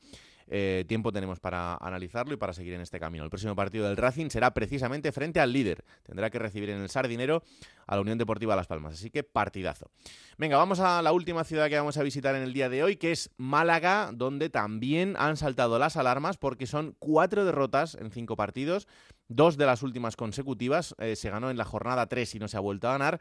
[0.48, 3.24] eh, tiempo tenemos para analizarlo y para seguir en este camino.
[3.24, 5.84] El próximo partido del Racing será precisamente frente al líder.
[6.04, 7.44] Tendrá que recibir en el Sardinero
[7.88, 8.94] a la Unión Deportiva Las Palmas.
[8.94, 9.90] Así que partidazo.
[10.38, 12.96] Venga, vamos a la última ciudad que vamos a visitar en el día de hoy,
[12.98, 18.36] que es Málaga, donde también han saltado las alarmas porque son cuatro derrotas en cinco
[18.36, 18.88] partidos.
[19.28, 20.96] Dos de las últimas consecutivas.
[21.00, 23.20] Eh, se ganó en la jornada 3 y no se ha vuelto a ganar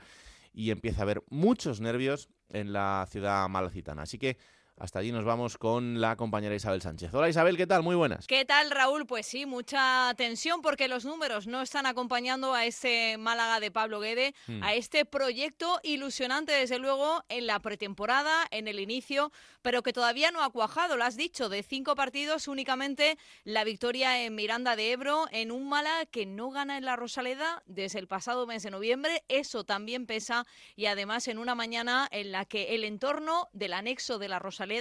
[0.53, 4.03] y empieza a haber muchos nervios en la ciudad malacitana.
[4.03, 4.37] Así que
[4.79, 7.13] hasta allí nos vamos con la compañera Isabel Sánchez.
[7.15, 7.83] Hola Isabel, ¿qué tal?
[7.83, 8.27] Muy buenas.
[8.27, 9.07] ¿Qué tal Raúl?
[9.07, 14.01] Pues sí, mucha tensión porque los números no están acompañando a ese Málaga de Pablo
[14.01, 14.63] Guede, hmm.
[14.63, 20.31] a este proyecto ilusionante desde luego en la pretemporada, en el inicio, pero que todavía
[20.31, 24.93] no ha cuajado, lo has dicho, de cinco partidos únicamente la victoria en Miranda de
[24.93, 28.71] Ebro, en un Málaga que no gana en la Rosaleda desde el pasado mes de
[28.71, 30.45] noviembre, eso también pesa
[30.77, 34.72] y además en una mañana en la que el entorno del anexo de la Rosaleda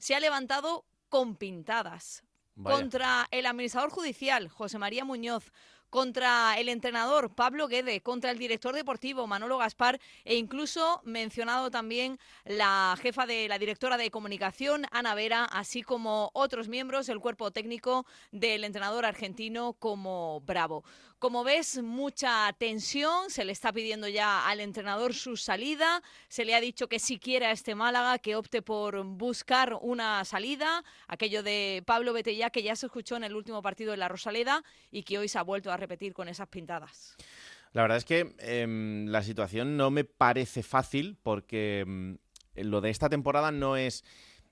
[0.00, 2.22] se ha levantado con pintadas.
[2.60, 5.52] Contra el administrador judicial, José María Muñoz,
[5.90, 12.18] contra el entrenador Pablo Guede, contra el director deportivo Manolo Gaspar e incluso mencionado también
[12.44, 17.50] la jefa de la directora de comunicación Ana Vera, así como otros miembros del cuerpo
[17.50, 20.84] técnico del entrenador argentino como Bravo.
[21.18, 26.54] Como ves, mucha tensión, se le está pidiendo ya al entrenador su salida, se le
[26.54, 31.42] ha dicho que si quiere a este Málaga que opte por buscar una salida, aquello
[31.42, 34.62] de Pablo Betella que ya se escuchó en el último partido de la Rosaleda
[34.92, 37.16] y que hoy se ha vuelto a repetir con esas pintadas.
[37.72, 42.18] La verdad es que em, la situación no me parece fácil porque em,
[42.54, 44.04] lo de esta temporada no es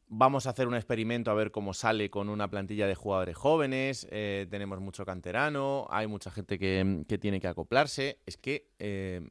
[0.08, 4.06] vamos a hacer un experimento a ver cómo sale con una plantilla de jugadores jóvenes,
[4.10, 8.70] eh, tenemos mucho canterano, hay mucha gente que, em, tiene que acoplarse, es que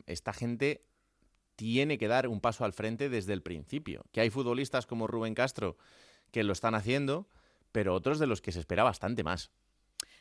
[0.06, 0.86] esta gente
[1.56, 5.34] tiene que dar un paso al frente desde el principio, que hay futbolistas como Rubén
[5.34, 5.78] Castro
[6.32, 7.28] que lo están haciendo,
[7.72, 9.52] pero otros de los que se espera bastante más.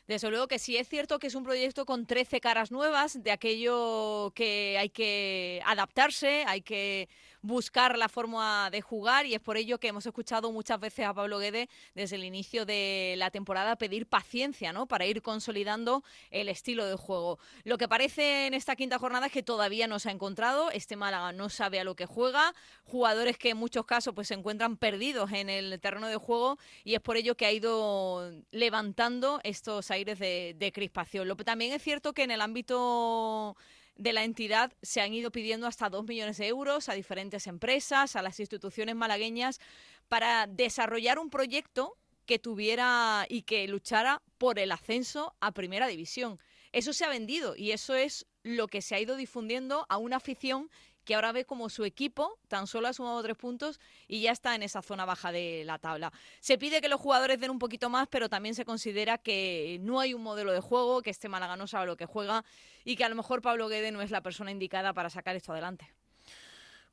[0.07, 3.31] Desde luego que sí es cierto que es un proyecto con 13 caras nuevas, de
[3.31, 7.09] aquello que hay que adaptarse, hay que
[7.45, 11.13] buscar la forma de jugar y es por ello que hemos escuchado muchas veces a
[11.13, 14.87] Pablo Guede desde el inicio de la temporada pedir paciencia, ¿no?
[14.87, 17.37] Para ir consolidando el estilo de juego.
[17.63, 20.95] Lo que parece en esta quinta jornada es que todavía no se ha encontrado, este
[20.95, 24.75] Málaga no sabe a lo que juega, jugadores que en muchos casos pues se encuentran
[24.77, 29.91] perdidos en el terreno de juego y es por ello que ha ido levantando estos
[29.91, 31.27] aires de, de crispación.
[31.27, 33.55] Lo que también es cierto que en el ámbito
[33.95, 38.15] de la entidad se han ido pidiendo hasta 2 millones de euros a diferentes empresas,
[38.15, 39.59] a las instituciones malagueñas,
[40.07, 46.39] para desarrollar un proyecto que tuviera y que luchara por el ascenso a primera división.
[46.71, 50.17] Eso se ha vendido y eso es lo que se ha ido difundiendo a una
[50.17, 50.69] afición
[51.05, 54.55] que ahora ve como su equipo tan solo ha sumado tres puntos y ya está
[54.55, 56.11] en esa zona baja de la tabla.
[56.41, 59.99] Se pide que los jugadores den un poquito más, pero también se considera que no
[59.99, 62.43] hay un modelo de juego, que este Málaga no sabe lo que juega
[62.83, 65.53] y que a lo mejor Pablo Guede no es la persona indicada para sacar esto
[65.53, 65.87] adelante.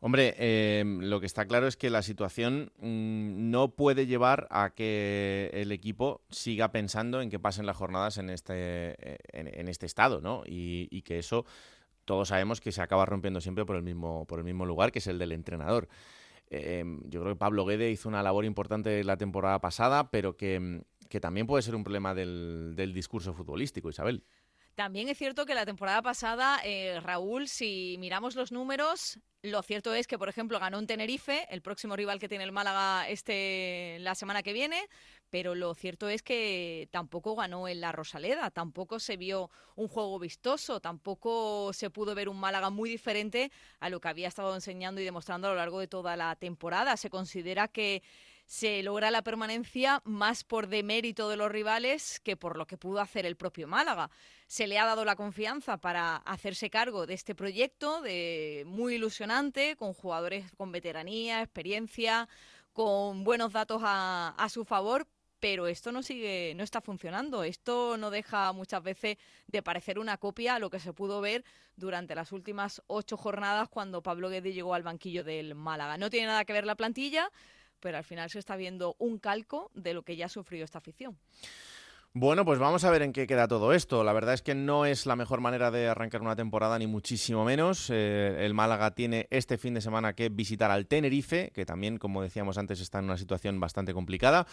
[0.04, 4.70] Hombre, eh, lo que está claro es que la situación mm, no puede llevar a
[4.70, 9.86] que el equipo siga pensando en que pasen las jornadas en este, eh, en, este
[9.86, 10.42] estado, ¿no?
[10.44, 11.46] y, que eso
[12.04, 14.98] todos sabemos que se acaba rompiendo siempre por el mismo, por el mismo lugar, que
[14.98, 15.88] es el del entrenador.
[16.50, 20.82] Em, yo creo que Pablo Guede hizo una labor importante la temporada pasada, pero que,
[21.20, 24.24] también puede ser un problema del, del discurso futbolístico, Isabel.
[24.74, 29.92] También es cierto que la temporada pasada, eh, Raúl, si miramos los números, lo cierto
[29.92, 33.98] es que, por ejemplo, ganó un Tenerife, el próximo rival que tiene el Málaga este
[34.00, 34.88] la semana que viene,
[35.32, 40.18] pero lo cierto es que tampoco ganó en la Rosaleda, tampoco se vio un juego
[40.18, 45.00] vistoso, tampoco se pudo ver un Málaga muy diferente a lo que había estado enseñando
[45.00, 46.98] y demostrando a lo largo de toda la temporada.
[46.98, 48.02] Se considera que
[48.44, 53.00] se logra la permanencia más por demérito de los rivales que por lo que pudo
[53.00, 54.10] hacer el propio Málaga.
[54.48, 59.76] Se le ha dado la confianza para hacerse cargo de este proyecto de muy ilusionante,
[59.76, 62.28] con jugadores con veteranía, experiencia,
[62.74, 65.06] con buenos datos a, a su favor,
[65.42, 67.42] pero esto no sigue, no está funcionando.
[67.42, 69.16] Esto no deja muchas veces
[69.48, 73.68] de parecer una copia a lo que se pudo ver durante las últimas ocho jornadas
[73.68, 75.98] cuando Pablo Guede llegó al banquillo del Málaga.
[75.98, 77.28] No tiene nada que ver la plantilla,
[77.80, 81.18] pero al final se está viendo un calco de lo que ya sufrió esta afición.
[82.14, 84.04] Bueno, pues vamos a ver en qué queda todo esto.
[84.04, 87.42] La verdad es que no es la mejor manera de arrancar una temporada, ni muchísimo
[87.42, 87.88] menos.
[87.88, 92.20] Eh, el Málaga tiene este fin de semana que visitar al Tenerife, que también, como
[92.20, 94.46] decíamos antes, está en una situación bastante complicada.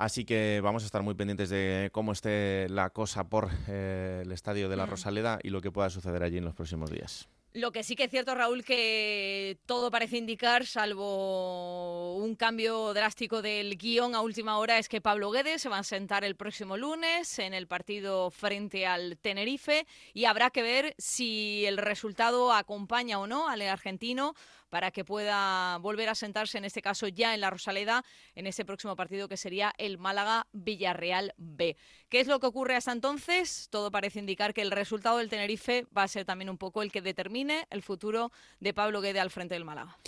[0.00, 4.32] Así que vamos a estar muy pendientes de cómo esté la cosa por eh, el
[4.32, 4.88] estadio de la mm.
[4.88, 7.28] Rosaleda y lo que pueda suceder allí en los próximos días.
[7.52, 13.42] Lo que sí que es cierto, Raúl, que todo parece indicar, salvo un cambio drástico
[13.42, 16.76] del guion a última hora, es que Pablo Guedes se va a sentar el próximo
[16.76, 19.84] lunes en el partido frente al Tenerife
[20.14, 24.34] y habrá que ver si el resultado acompaña o no al argentino
[24.70, 28.04] para que pueda volver a sentarse, en este caso ya en la Rosaleda,
[28.34, 31.76] en ese próximo partido que sería el Málaga-Villarreal B.
[32.08, 33.68] ¿Qué es lo que ocurre hasta entonces?
[33.70, 36.90] Todo parece indicar que el resultado del Tenerife va a ser también un poco el
[36.90, 39.98] que determine el futuro de Pablo Guede al frente del Málaga.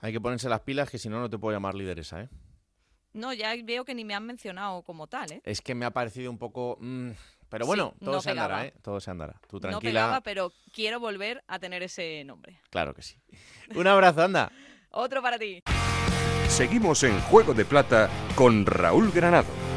[0.00, 2.28] Hay que ponerse las pilas que si no, no te puedo llamar lideresa, ¿eh?
[3.12, 5.40] No, ya veo que ni me han mencionado como tal, ¿eh?
[5.44, 6.78] Es que me ha parecido un poco...
[6.80, 7.10] Mm,
[7.48, 8.74] pero bueno, todo se andará, ¿eh?
[8.82, 9.34] Todo se andará.
[9.48, 9.72] Tú tranquila.
[9.72, 12.60] No pegaba, pero quiero volver a tener ese nombre.
[12.70, 13.16] Claro que sí.
[13.74, 14.50] Un abrazo, anda.
[14.90, 15.62] Otro para ti.
[16.48, 19.67] Seguimos en Juego de Plata con Raúl Granado.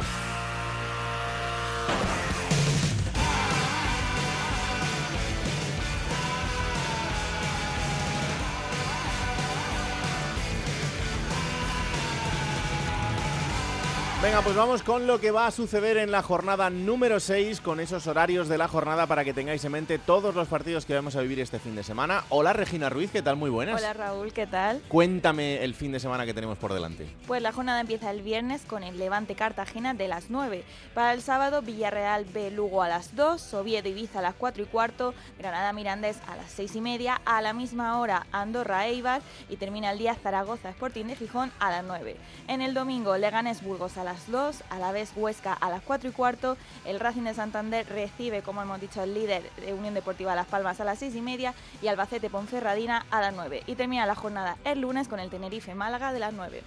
[14.44, 18.06] Pues vamos con lo que va a suceder en la jornada número 6, con esos
[18.06, 21.20] horarios de la jornada para que tengáis en mente todos los partidos que vamos a
[21.20, 22.24] vivir este fin de semana.
[22.28, 23.36] Hola Regina Ruiz, ¿qué tal?
[23.36, 23.80] Muy buenas.
[23.80, 24.82] Hola Raúl, ¿qué tal?
[24.88, 27.06] Cuéntame el fin de semana que tenemos por delante.
[27.26, 30.64] Pues la jornada empieza el viernes con el Levante Cartagena de las 9.
[30.94, 34.66] Para el sábado, Villarreal B Lugo a las 2, Oviedo Ibiza a las 4 y
[34.66, 39.56] cuarto, Granada Mirandés a las 6 y media, a la misma hora Andorra Eibar y
[39.56, 42.16] termina el día Zaragoza Sporting de Gijón a las 9.
[42.48, 45.82] En el domingo, Leganés Burgos a las las 2, a la vez Huesca a las
[45.82, 49.94] 4 y cuarto, el Racing de Santander recibe, como hemos dicho, el líder de Unión
[49.94, 53.62] Deportiva Las Palmas a las 6 y media y Albacete Ponferradina a las 9.
[53.68, 56.62] Y termina la jornada el lunes con el Tenerife Málaga de las 9.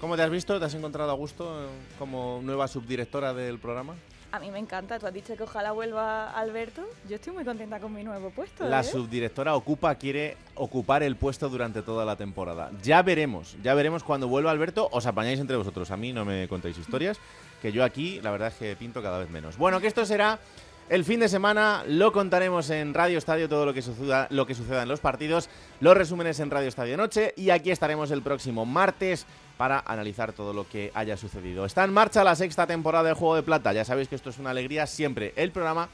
[0.00, 0.58] ¿Cómo te has visto?
[0.58, 1.68] ¿Te has encontrado a gusto
[1.98, 3.94] como nueva subdirectora del programa?
[4.34, 4.98] A mí me encanta.
[4.98, 6.82] Tú has dicho que ojalá vuelva Alberto.
[7.08, 8.68] Yo estoy muy contenta con mi nuevo puesto.
[8.68, 8.82] La ¿eh?
[8.82, 12.72] subdirectora ocupa, quiere ocupar el puesto durante toda la temporada.
[12.82, 14.88] Ya veremos, ya veremos cuando vuelva Alberto.
[14.90, 15.92] Os apañáis entre vosotros.
[15.92, 17.20] A mí no me contéis historias,
[17.62, 19.56] que yo aquí la verdad es que pinto cada vez menos.
[19.56, 20.40] Bueno, que esto será
[20.88, 21.84] el fin de semana.
[21.86, 25.48] Lo contaremos en Radio Estadio, todo lo que suceda, lo que suceda en los partidos.
[25.78, 27.34] Los resúmenes en Radio Estadio Noche.
[27.36, 29.26] Y aquí estaremos el próximo martes
[29.56, 31.64] para analizar todo lo que haya sucedido.
[31.64, 33.72] Está en marcha la sexta temporada de Juego de Plata.
[33.72, 35.32] Ya sabéis que esto es una alegría siempre.
[35.36, 35.88] El programa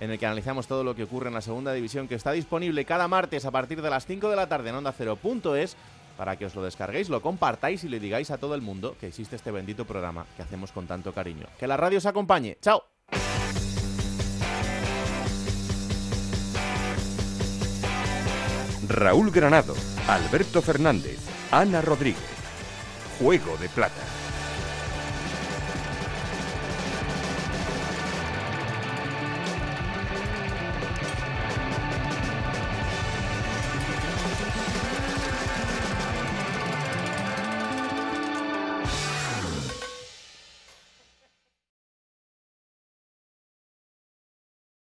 [0.00, 2.84] en el que analizamos todo lo que ocurre en la segunda división, que está disponible
[2.84, 4.94] cada martes a partir de las 5 de la tarde en onda
[5.56, 5.76] es
[6.16, 9.06] para que os lo descarguéis, lo compartáis y le digáis a todo el mundo que
[9.06, 11.46] existe este bendito programa que hacemos con tanto cariño.
[11.58, 12.56] Que la radio os acompañe.
[12.60, 12.84] ¡Chao!
[18.88, 19.74] Raúl Granado,
[20.08, 21.18] Alberto Fernández,
[21.50, 22.35] Ana Rodríguez.
[23.18, 24.15] Juego de Plata.